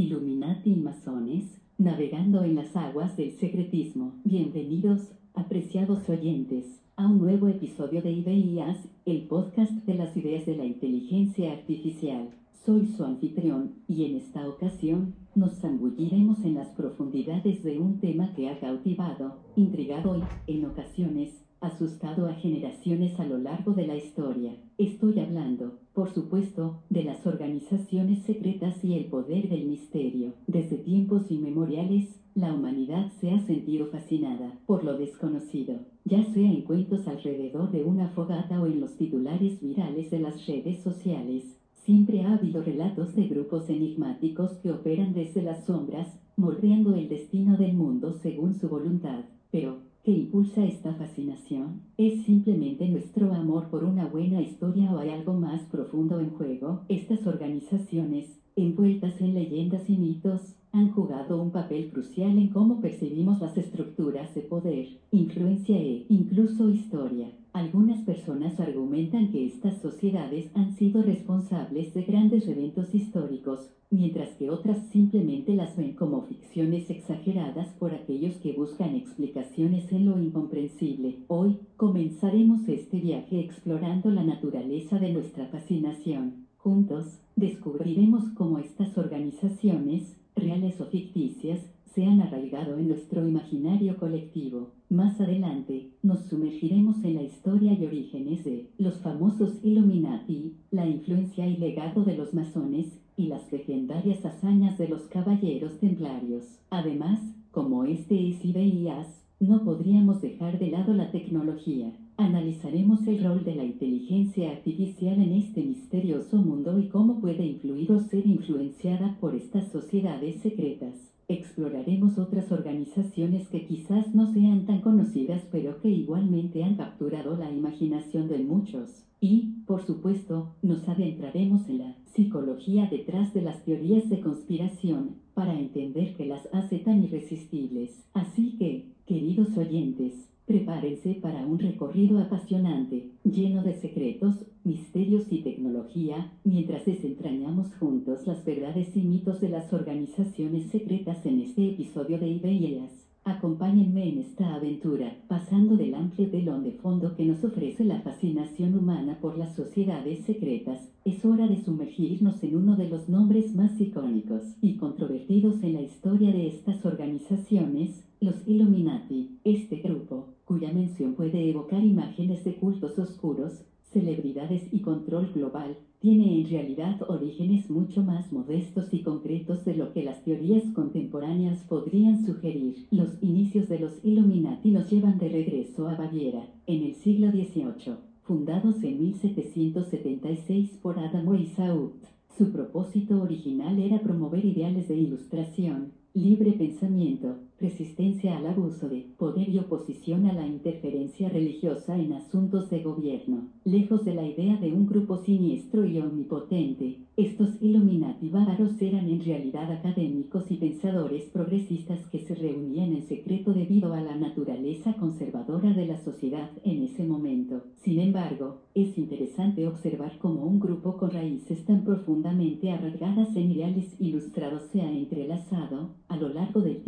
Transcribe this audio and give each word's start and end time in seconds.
Illuminati 0.00 0.72
y 0.72 0.76
masones, 0.76 1.60
navegando 1.76 2.42
en 2.42 2.54
las 2.54 2.74
aguas 2.74 3.18
del 3.18 3.32
secretismo. 3.32 4.14
Bienvenidos, 4.24 5.12
apreciados 5.34 6.08
oyentes, 6.08 6.80
a 6.96 7.06
un 7.06 7.18
nuevo 7.18 7.48
episodio 7.48 8.00
de 8.00 8.10
Ideas, 8.10 8.78
el 9.04 9.28
podcast 9.28 9.72
de 9.72 9.94
las 9.96 10.16
ideas 10.16 10.46
de 10.46 10.56
la 10.56 10.64
inteligencia 10.64 11.52
artificial. 11.52 12.30
Soy 12.64 12.86
su 12.86 13.04
anfitrión, 13.04 13.74
y 13.88 14.06
en 14.06 14.16
esta 14.16 14.48
ocasión, 14.48 15.16
nos 15.34 15.60
zambulliremos 15.60 16.46
en 16.46 16.54
las 16.54 16.68
profundidades 16.68 17.62
de 17.62 17.78
un 17.78 18.00
tema 18.00 18.32
que 18.34 18.48
ha 18.48 18.58
cautivado, 18.58 19.40
intrigado 19.54 20.16
y, 20.46 20.52
en 20.54 20.64
ocasiones, 20.64 21.44
asustado 21.60 22.26
a 22.26 22.32
generaciones 22.32 23.20
a 23.20 23.26
lo 23.26 23.36
largo 23.36 23.74
de 23.74 23.86
la 23.86 23.96
historia. 23.96 24.56
Estoy 24.78 25.20
hablando, 25.20 25.78
por 26.00 26.14
supuesto, 26.14 26.78
de 26.88 27.04
las 27.04 27.26
organizaciones 27.26 28.22
secretas 28.22 28.82
y 28.82 28.94
el 28.94 29.04
poder 29.10 29.50
del 29.50 29.66
misterio. 29.66 30.32
Desde 30.46 30.78
tiempos 30.78 31.30
inmemoriales, 31.30 32.18
la 32.34 32.54
humanidad 32.54 33.12
se 33.20 33.30
ha 33.32 33.38
sentido 33.40 33.88
fascinada 33.88 34.58
por 34.64 34.82
lo 34.82 34.96
desconocido, 34.96 35.80
ya 36.06 36.24
sea 36.24 36.50
en 36.50 36.62
cuentos 36.62 37.06
alrededor 37.06 37.70
de 37.70 37.84
una 37.84 38.08
fogata 38.08 38.62
o 38.62 38.66
en 38.66 38.80
los 38.80 38.96
titulares 38.96 39.60
virales 39.60 40.10
de 40.10 40.20
las 40.20 40.46
redes 40.46 40.82
sociales. 40.82 41.44
Siempre 41.74 42.22
ha 42.22 42.32
habido 42.32 42.62
relatos 42.62 43.14
de 43.14 43.28
grupos 43.28 43.68
enigmáticos 43.68 44.52
que 44.52 44.72
operan 44.72 45.12
desde 45.12 45.42
las 45.42 45.66
sombras, 45.66 46.18
moldeando 46.38 46.94
el 46.94 47.10
destino 47.10 47.58
del 47.58 47.74
mundo 47.74 48.14
según 48.22 48.54
su 48.54 48.70
voluntad. 48.70 49.26
Pero, 49.50 49.80
¿Qué 50.10 50.16
impulsa 50.16 50.64
esta 50.64 50.92
fascinación? 50.94 51.82
¿Es 51.96 52.24
simplemente 52.24 52.88
nuestro 52.88 53.32
amor 53.32 53.70
por 53.70 53.84
una 53.84 54.06
buena 54.06 54.42
historia 54.42 54.92
o 54.92 54.98
hay 54.98 55.10
algo 55.10 55.34
más 55.34 55.62
profundo 55.66 56.18
en 56.18 56.30
juego? 56.30 56.84
Estas 56.88 57.24
organizaciones, 57.28 58.39
envueltas 58.62 59.20
en 59.20 59.34
leyendas 59.34 59.88
y 59.88 59.96
mitos, 59.96 60.54
han 60.72 60.92
jugado 60.92 61.42
un 61.42 61.50
papel 61.50 61.90
crucial 61.90 62.38
en 62.38 62.48
cómo 62.48 62.80
percibimos 62.80 63.40
las 63.40 63.56
estructuras 63.56 64.34
de 64.34 64.42
poder, 64.42 64.88
influencia 65.10 65.76
e 65.76 66.06
incluso 66.08 66.68
historia. 66.70 67.32
Algunas 67.52 68.04
personas 68.04 68.60
argumentan 68.60 69.32
que 69.32 69.44
estas 69.44 69.80
sociedades 69.80 70.50
han 70.54 70.76
sido 70.76 71.02
responsables 71.02 71.92
de 71.94 72.02
grandes 72.02 72.46
eventos 72.46 72.94
históricos, 72.94 73.68
mientras 73.90 74.30
que 74.36 74.50
otras 74.50 74.86
simplemente 74.92 75.56
las 75.56 75.76
ven 75.76 75.94
como 75.94 76.22
ficciones 76.22 76.88
exageradas 76.90 77.68
por 77.74 77.92
aquellos 77.92 78.36
que 78.36 78.52
buscan 78.52 78.94
explicaciones 78.94 79.90
en 79.90 80.06
lo 80.06 80.22
incomprensible. 80.22 81.16
Hoy, 81.26 81.58
comenzaremos 81.76 82.68
este 82.68 83.00
viaje 83.00 83.40
explorando 83.40 84.12
la 84.12 84.22
naturaleza 84.22 85.00
de 85.00 85.12
nuestra 85.12 85.46
fascinación. 85.46 86.46
Juntos, 86.58 87.18
descubriremos 87.40 88.28
cómo 88.34 88.58
estas 88.58 88.96
organizaciones, 88.96 90.16
reales 90.36 90.80
o 90.80 90.86
ficticias, 90.86 91.60
se 91.94 92.04
han 92.04 92.20
arraigado 92.20 92.78
en 92.78 92.88
nuestro 92.88 93.26
imaginario 93.26 93.96
colectivo. 93.96 94.70
Más 94.88 95.20
adelante, 95.20 95.90
nos 96.02 96.20
sumergiremos 96.26 97.02
en 97.02 97.16
la 97.16 97.22
historia 97.22 97.72
y 97.72 97.84
orígenes 97.84 98.44
de 98.44 98.68
los 98.78 98.98
famosos 98.98 99.58
Illuminati, 99.64 100.54
la 100.70 100.86
influencia 100.86 101.46
y 101.48 101.56
legado 101.56 102.04
de 102.04 102.16
los 102.16 102.32
masones, 102.32 103.00
y 103.16 103.26
las 103.26 103.52
legendarias 103.52 104.24
hazañas 104.24 104.78
de 104.78 104.88
los 104.88 105.02
caballeros 105.02 105.78
templarios. 105.78 106.44
Además, 106.70 107.20
como 107.50 107.84
este 107.84 108.30
es 108.30 108.42
IDIAS, 108.44 109.19
no 109.40 109.64
podríamos 109.64 110.20
dejar 110.20 110.58
de 110.58 110.70
lado 110.70 110.92
la 110.92 111.10
tecnología. 111.10 111.92
Analizaremos 112.18 113.06
el 113.06 113.24
rol 113.24 113.42
de 113.42 113.54
la 113.54 113.64
inteligencia 113.64 114.50
artificial 114.50 115.14
en 115.14 115.32
este 115.32 115.62
misterioso 115.62 116.36
mundo 116.36 116.78
y 116.78 116.88
cómo 116.88 117.20
puede 117.20 117.46
influir 117.46 117.90
o 117.90 118.00
ser 118.00 118.26
influenciada 118.26 119.16
por 119.18 119.34
estas 119.34 119.72
sociedades 119.72 120.42
secretas. 120.42 120.94
Exploraremos 121.28 122.18
otras 122.18 122.52
organizaciones 122.52 123.48
que 123.48 123.64
quizás 123.64 124.14
no 124.14 124.30
sean 124.32 124.66
tan 124.66 124.82
conocidas 124.82 125.42
pero 125.50 125.80
que 125.80 125.88
igualmente 125.88 126.62
han 126.62 126.74
capturado 126.74 127.36
la 127.38 127.50
imaginación 127.50 128.28
de 128.28 128.40
muchos. 128.40 129.06
Y, 129.22 129.62
por 129.66 129.86
supuesto, 129.86 130.54
nos 130.62 130.86
adentraremos 130.88 131.68
en 131.68 131.78
la 131.78 131.96
psicología 132.06 132.88
detrás 132.90 133.32
de 133.32 133.42
las 133.42 133.64
teorías 133.64 134.08
de 134.10 134.20
conspiración, 134.20 135.16
para 135.34 135.58
entender 135.58 136.14
qué 136.16 136.26
las 136.26 136.48
hace 136.52 136.80
tan 136.80 137.02
irresistibles. 137.02 138.04
Así 138.12 138.56
que, 138.58 138.90
queridos 139.10 139.56
oyentes, 139.56 140.12
prepárense 140.46 141.14
para 141.14 141.44
un 141.44 141.58
recorrido 141.58 142.20
apasionante, 142.20 143.10
lleno 143.24 143.64
de 143.64 143.74
secretos, 143.74 144.36
misterios 144.62 145.24
y 145.30 145.42
tecnología, 145.42 146.30
mientras 146.44 146.86
desentrañamos 146.86 147.74
juntos 147.74 148.24
las 148.24 148.44
verdades 148.44 148.96
y 148.96 149.00
mitos 149.00 149.40
de 149.40 149.48
las 149.48 149.72
organizaciones 149.72 150.70
secretas 150.70 151.26
en 151.26 151.40
este 151.40 151.70
episodio 151.70 152.20
de 152.20 152.28
Ideas. 152.28 153.09
Acompáñenme 153.30 154.08
en 154.08 154.18
esta 154.18 154.56
aventura, 154.56 155.16
pasando 155.28 155.76
del 155.76 155.94
amplio 155.94 156.28
telón 156.30 156.64
de 156.64 156.72
fondo 156.72 157.14
que 157.14 157.24
nos 157.24 157.44
ofrece 157.44 157.84
la 157.84 158.00
fascinación 158.00 158.76
humana 158.76 159.18
por 159.20 159.38
las 159.38 159.54
sociedades 159.54 160.24
secretas. 160.24 160.90
Es 161.04 161.24
hora 161.24 161.46
de 161.46 161.62
sumergirnos 161.62 162.42
en 162.42 162.56
uno 162.56 162.74
de 162.74 162.88
los 162.88 163.08
nombres 163.08 163.54
más 163.54 163.80
icónicos 163.80 164.42
y 164.60 164.74
controvertidos 164.78 165.62
en 165.62 165.74
la 165.74 165.82
historia 165.82 166.32
de 166.32 166.48
estas 166.48 166.84
organizaciones, 166.84 168.04
los 168.20 168.48
Illuminati. 168.48 169.38
Este 169.44 169.76
grupo, 169.76 170.34
cuya 170.44 170.72
mención 170.72 171.14
puede 171.14 171.48
evocar 171.48 171.84
imágenes 171.84 172.42
de 172.42 172.56
cultos 172.56 172.98
oscuros, 172.98 173.64
celebridades 173.92 174.62
y 174.72 174.80
control 174.80 175.32
global, 175.32 175.76
tiene 176.00 176.40
en 176.40 176.48
realidad 176.48 177.02
orígenes 177.08 177.68
mucho 177.68 178.02
más 178.02 178.32
modestos 178.32 178.92
y 178.94 179.02
concretos 179.02 179.64
de 179.64 179.74
lo 179.74 179.92
que 179.92 180.02
las 180.02 180.24
teorías 180.24 180.64
contemporáneas 180.72 181.62
podrían 181.64 182.24
sugerir. 182.24 182.86
Los 182.90 183.22
inicios 183.22 183.68
de 183.68 183.80
los 183.80 184.02
Illuminati 184.02 184.70
nos 184.70 184.90
llevan 184.90 185.18
de 185.18 185.28
regreso 185.28 185.88
a 185.88 185.96
Baviera, 185.96 186.48
en 186.66 186.84
el 186.84 186.94
siglo 186.94 187.30
XVIII, 187.30 187.96
fundados 188.22 188.82
en 188.82 188.98
1776 189.00 190.78
por 190.80 190.98
Adam 190.98 191.28
Weishaupt. 191.28 192.04
Su 192.38 192.50
propósito 192.50 193.20
original 193.20 193.78
era 193.78 194.00
promover 194.00 194.44
ideales 194.44 194.88
de 194.88 194.96
ilustración, 194.96 195.92
libre 196.14 196.52
pensamiento, 196.52 197.36
resistencia 197.60 198.36
al 198.36 198.46
abuso 198.46 198.88
de 198.88 199.06
poder 199.18 199.48
y 199.48 199.58
oposición 199.58 200.26
a 200.26 200.32
la 200.32 200.46
interferencia 200.46 201.28
religiosa 201.28 201.96
en 201.96 202.14
asuntos 202.14 202.70
de 202.70 202.82
gobierno. 202.82 203.48
Lejos 203.64 204.04
de 204.04 204.14
la 204.14 204.26
idea 204.26 204.56
de 204.56 204.72
un 204.72 204.86
grupo 204.86 205.18
siniestro 205.18 205.84
y 205.84 205.98
omnipotente, 205.98 206.98
estos 207.16 207.60
Illuminati 207.60 208.30
bárbaros 208.30 208.80
eran 208.80 209.06
en 209.08 209.22
realidad 209.22 209.70
académicos 209.70 210.50
y 210.50 210.56
pensadores 210.56 211.24
progresistas 211.24 212.06
que 212.08 212.20
se 212.20 212.34
reunían 212.34 212.94
en 212.94 213.02
secreto 213.02 213.52
debido 213.52 213.92
a 213.92 214.00
la 214.00 214.16
naturaleza 214.16 214.94
conservadora 214.94 215.74
de 215.74 215.86
la 215.86 215.98
sociedad 215.98 216.50
en 216.64 216.84
ese 216.84 217.04
momento. 217.04 217.64
Sin 217.82 218.00
embargo, 218.00 218.62
es 218.74 218.96
interesante 218.96 219.66
observar 219.66 220.18
cómo 220.18 220.46
un 220.46 220.60
grupo 220.60 220.96
con 220.96 221.10
raíces 221.10 221.64
tan 221.66 221.84
profundamente 221.84 222.70
arraigadas 222.70 223.36
en 223.36 223.50
ideales 223.50 223.96
ilustrados 224.00 224.62
se 224.72 224.80
ha 224.80 224.90
entrelazado, 224.90 225.90
a 226.08 226.16
lo 226.16 226.30
largo 226.30 226.60
del 226.62 226.79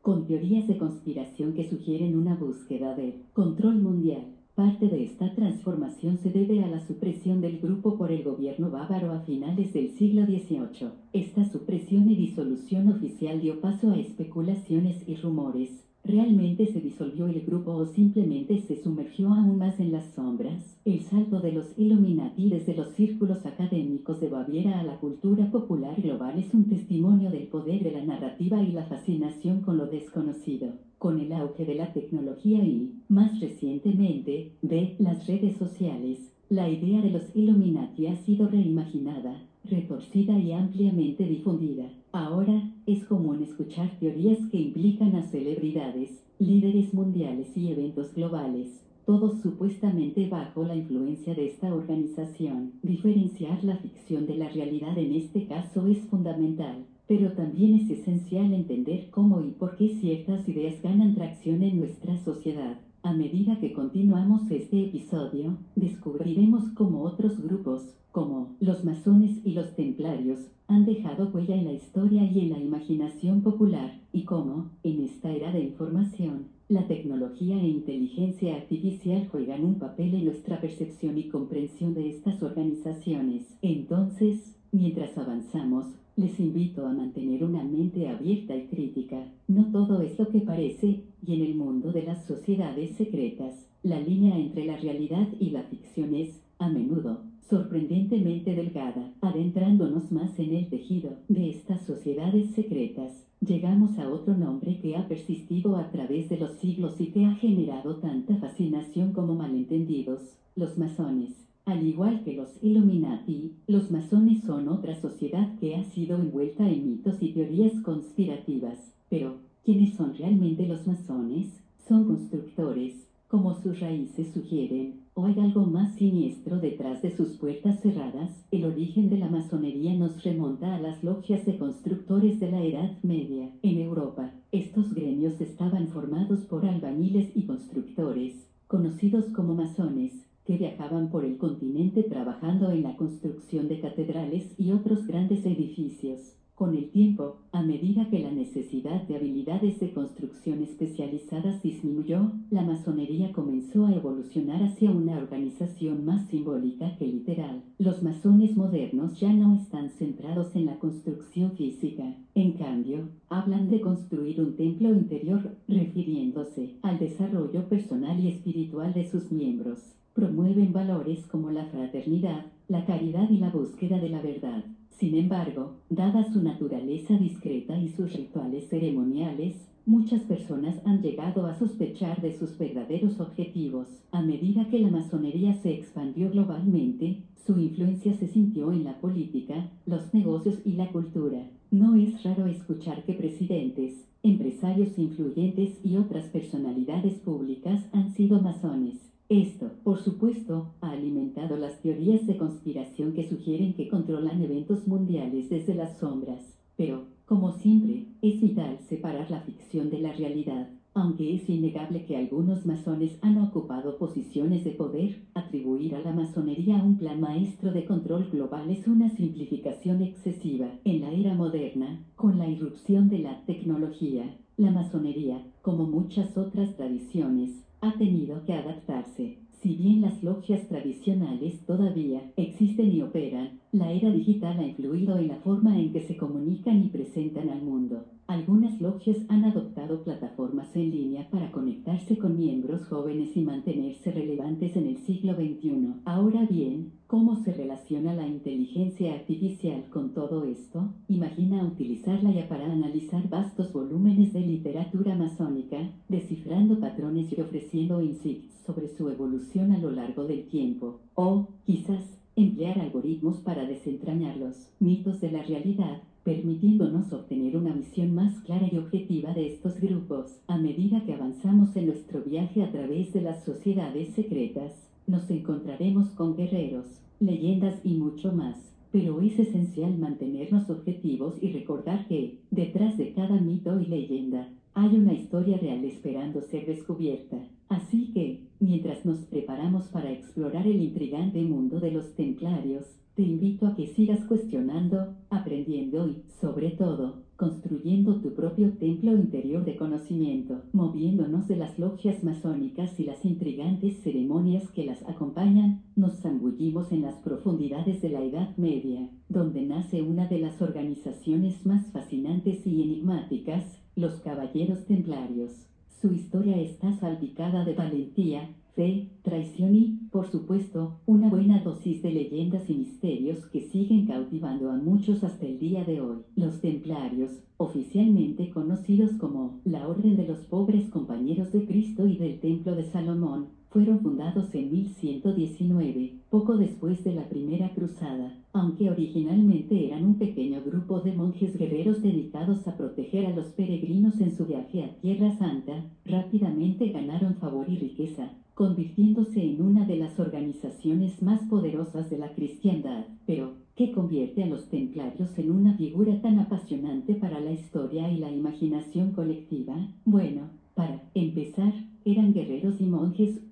con 0.00 0.26
teorías 0.26 0.66
de 0.68 0.78
conspiración 0.78 1.52
que 1.52 1.68
sugieren 1.68 2.16
una 2.16 2.34
búsqueda 2.34 2.94
de 2.94 3.20
control 3.32 3.76
mundial. 3.76 4.24
Parte 4.54 4.88
de 4.88 5.02
esta 5.04 5.34
transformación 5.34 6.18
se 6.18 6.30
debe 6.30 6.62
a 6.62 6.68
la 6.68 6.80
supresión 6.80 7.40
del 7.40 7.58
grupo 7.58 7.98
por 7.98 8.10
el 8.12 8.22
gobierno 8.22 8.70
bávaro 8.70 9.12
a 9.12 9.20
finales 9.20 9.72
del 9.72 9.90
siglo 9.90 10.24
XVIII. 10.24 10.90
Esta 11.12 11.44
supresión 11.44 12.08
y 12.08 12.14
disolución 12.14 12.88
oficial 12.88 13.40
dio 13.40 13.60
paso 13.60 13.90
a 13.90 13.98
especulaciones 13.98 15.06
y 15.08 15.16
rumores, 15.16 15.84
¿Realmente 16.06 16.66
se 16.66 16.82
disolvió 16.82 17.28
el 17.28 17.40
grupo 17.46 17.72
o 17.72 17.86
simplemente 17.86 18.58
se 18.58 18.76
sumergió 18.76 19.32
aún 19.32 19.56
más 19.56 19.80
en 19.80 19.90
las 19.90 20.04
sombras? 20.12 20.78
El 20.84 21.00
salto 21.00 21.40
de 21.40 21.52
los 21.52 21.78
Illuminati 21.78 22.50
desde 22.50 22.74
los 22.74 22.88
círculos 22.90 23.46
académicos 23.46 24.20
de 24.20 24.28
Baviera 24.28 24.80
a 24.80 24.82
la 24.82 24.98
cultura 24.98 25.50
popular 25.50 25.98
global 26.02 26.38
es 26.38 26.52
un 26.52 26.68
testimonio 26.68 27.30
del 27.30 27.46
poder 27.46 27.82
de 27.82 27.92
la 27.92 28.04
narrativa 28.04 28.62
y 28.62 28.72
la 28.72 28.84
fascinación 28.84 29.62
con 29.62 29.78
lo 29.78 29.86
desconocido. 29.86 30.74
Con 30.98 31.20
el 31.20 31.32
auge 31.32 31.64
de 31.64 31.74
la 31.74 31.94
tecnología 31.94 32.62
y, 32.62 32.92
más 33.08 33.40
recientemente, 33.40 34.52
de 34.60 34.96
las 34.98 35.26
redes 35.26 35.56
sociales, 35.56 36.18
la 36.50 36.68
idea 36.68 37.00
de 37.00 37.12
los 37.12 37.34
Illuminati 37.34 38.08
ha 38.08 38.16
sido 38.16 38.46
reimaginada, 38.48 39.40
retorcida 39.64 40.38
y 40.38 40.52
ampliamente 40.52 41.24
difundida. 41.24 41.90
Ahora, 42.12 42.70
es 42.86 43.04
común 43.04 43.42
escuchar 43.42 43.98
teorías 43.98 44.38
que 44.50 44.58
implican 44.58 45.16
a 45.16 45.22
celebridades, 45.22 46.22
líderes 46.38 46.92
mundiales 46.92 47.56
y 47.56 47.72
eventos 47.72 48.14
globales, 48.14 48.84
todos 49.06 49.40
supuestamente 49.40 50.28
bajo 50.28 50.64
la 50.64 50.76
influencia 50.76 51.34
de 51.34 51.46
esta 51.46 51.74
organización. 51.74 52.72
Diferenciar 52.82 53.62
la 53.64 53.76
ficción 53.76 54.26
de 54.26 54.36
la 54.36 54.48
realidad 54.48 54.96
en 54.96 55.14
este 55.14 55.46
caso 55.46 55.86
es 55.86 55.98
fundamental, 56.06 56.86
pero 57.06 57.32
también 57.32 57.74
es 57.74 57.90
esencial 57.90 58.52
entender 58.54 59.10
cómo 59.10 59.40
y 59.42 59.50
por 59.50 59.76
qué 59.76 59.88
ciertas 60.00 60.48
ideas 60.48 60.80
ganan 60.82 61.14
tracción 61.14 61.62
en 61.62 61.78
nuestra 61.80 62.16
sociedad. 62.18 62.78
A 63.04 63.12
medida 63.12 63.60
que 63.60 63.74
continuamos 63.74 64.50
este 64.50 64.82
episodio, 64.86 65.58
descubriremos 65.76 66.70
cómo 66.70 67.02
otros 67.02 67.38
grupos, 67.38 67.82
como 68.12 68.56
los 68.60 68.82
masones 68.82 69.44
y 69.44 69.52
los 69.52 69.76
templarios, 69.76 70.38
han 70.68 70.86
dejado 70.86 71.28
huella 71.28 71.54
en 71.54 71.66
la 71.66 71.74
historia 71.74 72.24
y 72.24 72.40
en 72.40 72.50
la 72.52 72.58
imaginación 72.58 73.42
popular, 73.42 74.00
y 74.10 74.22
cómo, 74.22 74.70
en 74.82 75.04
esta 75.04 75.30
era 75.30 75.52
de 75.52 75.60
información, 75.60 76.46
la 76.70 76.86
tecnología 76.86 77.60
e 77.60 77.68
inteligencia 77.68 78.56
artificial 78.56 79.28
juegan 79.30 79.66
un 79.66 79.74
papel 79.74 80.14
en 80.14 80.24
nuestra 80.24 80.62
percepción 80.62 81.18
y 81.18 81.28
comprensión 81.28 81.92
de 81.92 82.08
estas 82.08 82.42
organizaciones. 82.42 83.58
Entonces, 83.60 84.56
mientras 84.72 85.18
avanzamos, 85.18 85.84
les 86.16 86.38
invito 86.38 86.86
a 86.86 86.92
mantener 86.92 87.42
una 87.42 87.64
mente 87.64 88.08
abierta 88.08 88.54
y 88.56 88.66
crítica. 88.66 89.26
No 89.48 89.70
todo 89.72 90.00
es 90.00 90.18
lo 90.18 90.28
que 90.28 90.40
parece, 90.40 91.02
y 91.26 91.34
en 91.34 91.42
el 91.42 91.54
mundo 91.56 91.90
de 91.92 92.04
las 92.04 92.24
sociedades 92.24 92.96
secretas, 92.96 93.68
la 93.82 94.00
línea 94.00 94.38
entre 94.38 94.64
la 94.64 94.76
realidad 94.76 95.28
y 95.40 95.50
la 95.50 95.64
ficción 95.64 96.14
es, 96.14 96.40
a 96.58 96.68
menudo, 96.68 97.22
sorprendentemente 97.48 98.54
delgada. 98.54 99.12
Adentrándonos 99.20 100.12
más 100.12 100.38
en 100.38 100.54
el 100.54 100.68
tejido 100.68 101.16
de 101.28 101.50
estas 101.50 101.82
sociedades 101.82 102.50
secretas, 102.50 103.26
llegamos 103.40 103.98
a 103.98 104.08
otro 104.08 104.36
nombre 104.36 104.78
que 104.80 104.96
ha 104.96 105.08
persistido 105.08 105.76
a 105.76 105.90
través 105.90 106.28
de 106.28 106.38
los 106.38 106.52
siglos 106.52 107.00
y 107.00 107.06
que 107.06 107.24
ha 107.24 107.34
generado 107.34 107.96
tanta 107.96 108.36
fascinación 108.36 109.12
como 109.12 109.34
malentendidos, 109.34 110.36
los 110.54 110.78
masones. 110.78 111.43
Al 111.66 111.82
igual 111.82 112.22
que 112.24 112.34
los 112.34 112.62
Illuminati, 112.62 113.52
los 113.66 113.90
masones 113.90 114.42
son 114.44 114.68
otra 114.68 115.00
sociedad 115.00 115.58
que 115.58 115.76
ha 115.76 115.84
sido 115.84 116.16
envuelta 116.16 116.68
en 116.68 116.90
mitos 116.90 117.22
y 117.22 117.32
teorías 117.32 117.72
conspirativas. 117.80 118.92
Pero, 119.08 119.36
¿quiénes 119.64 119.94
son 119.94 120.14
realmente 120.14 120.66
los 120.66 120.86
masones? 120.86 121.58
Son 121.88 122.04
constructores, 122.04 123.08
como 123.28 123.54
sus 123.54 123.80
raíces 123.80 124.30
sugieren, 124.34 125.00
o 125.14 125.24
hay 125.24 125.40
algo 125.40 125.64
más 125.64 125.94
siniestro 125.94 126.58
detrás 126.58 127.00
de 127.00 127.16
sus 127.16 127.38
puertas 127.38 127.80
cerradas. 127.80 128.44
El 128.50 128.66
origen 128.66 129.08
de 129.08 129.16
la 129.16 129.30
masonería 129.30 129.94
nos 129.94 130.22
remonta 130.22 130.76
a 130.76 130.80
las 130.80 131.02
logias 131.02 131.46
de 131.46 131.56
constructores 131.56 132.40
de 132.40 132.50
la 132.50 132.62
Edad 132.62 132.92
Media. 133.02 133.50
En 133.62 133.78
Europa, 133.78 134.32
estos 134.52 134.92
gremios 134.92 135.40
estaban 135.40 135.88
formados 135.88 136.40
por 136.40 136.66
albañiles 136.66 137.34
y 137.34 137.44
constructores, 137.44 138.34
conocidos 138.66 139.24
como 139.30 139.54
masones, 139.54 140.12
que 140.44 140.58
viajaban 140.58 141.10
por 141.10 141.24
el 141.24 141.38
continente 141.38 142.02
trabajando 142.02 142.70
en 142.70 142.82
la 142.82 142.96
construcción 142.96 143.68
de 143.68 143.80
catedrales 143.80 144.54
y 144.58 144.72
otros 144.72 145.06
grandes 145.06 145.46
edificios. 145.46 146.34
Con 146.54 146.76
el 146.76 146.90
tiempo, 146.90 147.38
a 147.50 147.62
medida 147.62 148.08
que 148.10 148.20
la 148.20 148.30
necesidad 148.30 149.02
de 149.08 149.16
habilidades 149.16 149.80
de 149.80 149.92
construcción 149.92 150.62
especializadas 150.62 151.60
disminuyó, 151.64 152.30
la 152.50 152.62
masonería 152.62 153.32
comenzó 153.32 153.86
a 153.86 153.92
evolucionar 153.92 154.62
hacia 154.62 154.92
una 154.92 155.18
organización 155.18 156.04
más 156.04 156.28
simbólica 156.28 156.96
que 156.96 157.08
literal. 157.08 157.64
Los 157.78 158.04
masones 158.04 158.56
modernos 158.56 159.18
ya 159.18 159.32
no 159.32 159.56
están 159.56 159.90
centrados 159.90 160.54
en 160.54 160.66
la 160.66 160.78
construcción 160.78 161.56
física. 161.56 162.14
En 162.36 162.52
cambio, 162.52 163.08
hablan 163.28 163.68
de 163.68 163.80
construir 163.80 164.40
un 164.40 164.54
templo 164.54 164.90
interior, 164.90 165.56
refiriéndose 165.66 166.76
al 166.82 167.00
desarrollo 167.00 167.68
personal 167.68 168.20
y 168.20 168.28
espiritual 168.28 168.94
de 168.94 169.10
sus 169.10 169.32
miembros 169.32 169.96
promueven 170.14 170.72
valores 170.72 171.26
como 171.26 171.50
la 171.50 171.66
fraternidad, 171.66 172.46
la 172.68 172.86
caridad 172.86 173.28
y 173.30 173.38
la 173.38 173.50
búsqueda 173.50 173.98
de 173.98 174.08
la 174.08 174.22
verdad. 174.22 174.64
Sin 174.90 175.16
embargo, 175.16 175.72
dada 175.90 176.32
su 176.32 176.40
naturaleza 176.40 177.18
discreta 177.18 177.76
y 177.76 177.88
sus 177.88 178.12
rituales 178.12 178.68
ceremoniales, 178.68 179.56
muchas 179.86 180.22
personas 180.22 180.76
han 180.84 181.02
llegado 181.02 181.46
a 181.46 181.58
sospechar 181.58 182.22
de 182.22 182.32
sus 182.32 182.56
verdaderos 182.56 183.18
objetivos. 183.18 183.88
A 184.12 184.22
medida 184.22 184.68
que 184.68 184.78
la 184.78 184.88
masonería 184.88 185.54
se 185.54 185.74
expandió 185.74 186.30
globalmente, 186.30 187.22
su 187.44 187.58
influencia 187.58 188.14
se 188.14 188.28
sintió 188.28 188.72
en 188.72 188.84
la 188.84 189.00
política, 189.00 189.68
los 189.84 190.14
negocios 190.14 190.60
y 190.64 190.74
la 190.74 190.90
cultura. 190.92 191.50
No 191.72 191.96
es 191.96 192.22
raro 192.22 192.46
escuchar 192.46 193.04
que 193.04 193.14
presidentes, 193.14 194.06
empresarios 194.22 194.96
influyentes 194.96 195.84
y 195.84 195.96
otras 195.96 196.26
personalidades 196.26 197.14
públicas 197.14 197.84
han 197.92 198.14
sido 198.14 198.40
masones. 198.40 199.13
Esto, 199.34 199.68
por 199.82 199.98
supuesto, 199.98 200.74
ha 200.80 200.92
alimentado 200.92 201.56
las 201.56 201.80
teorías 201.82 202.24
de 202.24 202.36
conspiración 202.36 203.14
que 203.14 203.28
sugieren 203.28 203.74
que 203.74 203.88
controlan 203.88 204.40
eventos 204.40 204.86
mundiales 204.86 205.50
desde 205.50 205.74
las 205.74 205.98
sombras. 205.98 206.56
Pero, 206.76 207.06
como 207.26 207.50
siempre, 207.50 208.06
es 208.22 208.40
vital 208.40 208.78
separar 208.88 209.28
la 209.32 209.40
ficción 209.40 209.90
de 209.90 209.98
la 209.98 210.12
realidad. 210.12 210.70
Aunque 210.94 211.34
es 211.34 211.50
innegable 211.50 212.04
que 212.04 212.16
algunos 212.16 212.64
masones 212.64 213.18
han 213.22 213.38
ocupado 213.38 213.98
posiciones 213.98 214.62
de 214.62 214.70
poder, 214.70 215.22
atribuir 215.34 215.96
a 215.96 216.00
la 216.00 216.12
masonería 216.12 216.76
un 216.76 216.96
plan 216.96 217.20
maestro 217.20 217.72
de 217.72 217.86
control 217.86 218.28
global 218.30 218.70
es 218.70 218.86
una 218.86 219.10
simplificación 219.16 220.00
excesiva. 220.00 220.68
En 220.84 221.00
la 221.00 221.10
era 221.10 221.34
moderna, 221.34 222.04
con 222.14 222.38
la 222.38 222.48
irrupción 222.48 223.08
de 223.08 223.18
la 223.18 223.44
tecnología, 223.46 224.38
la 224.56 224.70
masonería, 224.70 225.44
como 225.60 225.88
muchas 225.88 226.38
otras 226.38 226.76
tradiciones, 226.76 227.64
ha 227.84 227.98
tenido 227.98 228.44
que 228.44 228.54
adaptarse. 228.54 229.43
Si 229.64 229.76
bien 229.76 230.02
las 230.02 230.22
logias 230.22 230.68
tradicionales 230.68 231.64
todavía 231.64 232.20
existen 232.36 232.92
y 232.92 233.00
operan, 233.00 233.60
la 233.72 233.92
era 233.92 234.10
digital 234.10 234.58
ha 234.60 234.66
influido 234.66 235.16
en 235.16 235.28
la 235.28 235.36
forma 235.36 235.80
en 235.80 235.90
que 235.90 236.02
se 236.02 236.18
comunican 236.18 236.84
y 236.84 236.90
presentan 236.90 237.48
al 237.48 237.62
mundo. 237.62 238.04
Algunas 238.26 238.78
logias 238.80 239.16
han 239.28 239.44
adoptado 239.44 240.04
plataformas 240.04 240.76
en 240.76 240.90
línea 240.90 241.30
para 241.30 241.50
conectarse 241.50 242.18
con 242.18 242.38
miembros 242.38 242.86
jóvenes 242.88 243.34
y 243.36 243.40
mantenerse 243.40 244.12
relevantes 244.12 244.76
en 244.76 244.86
el 244.86 244.98
siglo 244.98 245.34
XXI. 245.34 245.94
Ahora 246.04 246.44
bien, 246.44 246.92
¿cómo 247.06 247.36
se 247.36 247.54
relaciona 247.54 248.12
la 248.12 248.26
inteligencia 248.26 249.14
artificial 249.14 249.84
con 249.90 250.12
todo 250.12 250.44
esto? 250.44 250.92
Imagina 251.08 251.64
utilizarla 251.64 252.32
ya 252.32 252.48
para 252.48 252.70
analizar 252.70 253.28
vastos 253.30 253.72
volúmenes 253.72 254.34
de 254.34 254.40
literatura 254.40 255.14
masónica, 255.14 255.78
descifrando 256.08 256.78
patrones 256.80 257.32
y 257.32 257.40
ofreciendo 257.40 258.02
insights 258.02 258.54
sobre 258.64 258.88
su 258.88 259.08
evolución 259.10 259.53
a 259.62 259.78
lo 259.78 259.90
largo 259.90 260.24
del 260.24 260.46
tiempo. 260.46 261.00
O, 261.14 261.48
quizás, 261.64 262.18
emplear 262.36 262.80
algoritmos 262.80 263.38
para 263.38 263.64
desentrañar 263.64 264.36
los 264.36 264.70
mitos 264.80 265.20
de 265.20 265.30
la 265.30 265.42
realidad 265.42 266.02
permitiéndonos 266.24 267.12
obtener 267.12 267.54
una 267.56 267.74
visión 267.74 268.14
más 268.14 268.40
clara 268.40 268.66
y 268.72 268.78
objetiva 268.78 269.34
de 269.34 269.46
estos 269.46 269.78
grupos. 269.78 270.40
A 270.48 270.56
medida 270.56 271.04
que 271.04 271.12
avanzamos 271.12 271.76
en 271.76 271.86
nuestro 271.86 272.22
viaje 272.22 272.62
a 272.62 272.72
través 272.72 273.12
de 273.12 273.20
las 273.20 273.44
sociedades 273.44 274.14
secretas, 274.14 274.72
nos 275.06 275.30
encontraremos 275.30 276.08
con 276.10 276.34
guerreros, 276.34 276.86
leyendas 277.20 277.78
y 277.84 277.94
mucho 277.94 278.32
más. 278.32 278.72
Pero 278.90 279.20
es 279.20 279.38
esencial 279.38 279.98
mantenernos 279.98 280.70
objetivos 280.70 281.34
y 281.42 281.52
recordar 281.52 282.08
que, 282.08 282.38
detrás 282.50 282.96
de 282.96 283.12
cada 283.12 283.38
mito 283.38 283.78
y 283.78 283.86
leyenda, 283.86 284.48
hay 284.72 284.96
una 284.96 285.12
historia 285.12 285.58
real 285.58 285.84
esperando 285.84 286.40
ser 286.40 286.64
descubierta. 286.66 287.36
Así 287.68 288.12
que, 288.14 288.40
mientras 288.64 289.04
nos 289.04 289.18
preparamos 289.26 289.88
para 289.88 290.10
explorar 290.10 290.66
el 290.66 290.80
intrigante 290.80 291.42
mundo 291.42 291.80
de 291.80 291.90
los 291.90 292.14
templarios, 292.14 292.86
te 293.14 293.22
invito 293.22 293.66
a 293.66 293.76
que 293.76 293.86
sigas 293.86 294.24
cuestionando, 294.24 295.14
aprendiendo 295.30 296.08
y, 296.08 296.22
sobre 296.40 296.70
todo, 296.70 297.22
construyendo 297.36 298.20
tu 298.20 298.34
propio 298.34 298.72
templo 298.72 299.12
interior 299.12 299.64
de 299.64 299.76
conocimiento, 299.76 300.62
moviéndonos 300.72 301.46
de 301.46 301.56
las 301.56 301.78
logias 301.78 302.24
masónicas 302.24 302.98
y 302.98 303.04
las 303.04 303.24
intrigantes 303.24 304.02
ceremonias 304.02 304.70
que 304.70 304.86
las 304.86 305.02
acompañan, 305.08 305.82
nos 305.94 306.20
zambullimos 306.20 306.90
en 306.90 307.02
las 307.02 307.16
profundidades 307.16 308.00
de 308.02 308.08
la 308.08 308.22
Edad 308.24 308.56
Media, 308.56 309.10
donde 309.28 309.62
nace 309.62 310.02
una 310.02 310.26
de 310.26 310.38
las 310.38 310.60
organizaciones 310.62 311.64
más 311.66 311.86
fascinantes 311.92 312.66
y 312.66 312.82
enigmáticas, 312.82 313.64
los 313.94 314.14
Caballeros 314.20 314.86
Templarios. 314.86 315.68
Su 316.04 316.12
historia 316.12 316.60
está 316.60 316.92
salpicada 316.92 317.64
de 317.64 317.72
valentía, 317.72 318.50
fe, 318.76 319.08
traición 319.22 319.74
y, 319.74 320.00
por 320.12 320.30
supuesto, 320.30 320.98
una 321.06 321.30
buena 321.30 321.60
dosis 321.60 322.02
de 322.02 322.12
leyendas 322.12 322.68
y 322.68 322.74
misterios 322.74 323.46
que 323.46 323.62
siguen 323.62 324.06
cautivando 324.06 324.70
a 324.70 324.76
muchos 324.76 325.24
hasta 325.24 325.46
el 325.46 325.58
día 325.58 325.82
de 325.84 326.02
hoy. 326.02 326.18
Los 326.36 326.60
templarios, 326.60 327.30
oficialmente 327.56 328.50
conocidos 328.50 329.12
como 329.12 329.60
la 329.64 329.88
Orden 329.88 330.18
de 330.18 330.28
los 330.28 330.40
Pobres 330.40 330.90
Compañeros 330.90 331.52
de 331.52 331.64
Cristo 331.64 332.06
y 332.06 332.18
del 332.18 332.38
Templo 332.38 332.74
de 332.74 332.84
Salomón, 332.84 333.46
fueron 333.70 334.00
fundados 334.00 334.54
en 334.54 334.72
1119, 334.72 336.12
poco 336.28 336.58
después 336.58 337.02
de 337.02 337.14
la 337.14 337.30
Primera 337.30 337.70
Cruzada, 337.70 338.43
aunque 338.54 338.88
originalmente 338.88 339.84
eran 339.84 340.04
un 340.04 340.14
pequeño 340.14 340.62
grupo 340.64 341.00
de 341.00 341.12
monjes 341.12 341.58
guerreros 341.58 342.02
dedicados 342.02 342.66
a 342.68 342.76
proteger 342.76 343.26
a 343.26 343.34
los 343.34 343.46
peregrinos 343.48 344.20
en 344.20 344.30
su 344.30 344.46
viaje 344.46 344.84
a 344.84 344.94
Tierra 345.00 345.36
Santa, 345.36 345.90
rápidamente 346.04 346.90
ganaron 346.90 347.34
favor 347.34 347.68
y 347.68 347.76
riqueza, 347.76 348.30
convirtiéndose 348.54 349.42
en 349.42 349.60
una 349.60 349.84
de 349.86 349.96
las 349.96 350.20
organizaciones 350.20 351.20
más 351.20 351.42
poderosas 351.48 352.08
de 352.10 352.18
la 352.18 352.32
cristiandad. 352.32 353.06
Pero, 353.26 353.54
¿qué 353.74 353.90
convierte 353.90 354.44
a 354.44 354.46
los 354.46 354.68
templarios 354.68 355.36
en 355.36 355.50
una 355.50 355.76
figura 355.76 356.22
tan 356.22 356.38
apasionante 356.38 357.14
para 357.16 357.40
la 357.40 357.50
historia 357.50 358.08
y 358.08 358.18
la 358.18 358.30
imaginación 358.30 359.10
colectiva? 359.10 359.74
Bueno, 360.04 360.50
para 360.74 361.10
empezar, 361.14 361.72
eran 362.04 362.32
guerreros 362.32 362.80
y 362.80 362.84
inusual. 362.84 363.43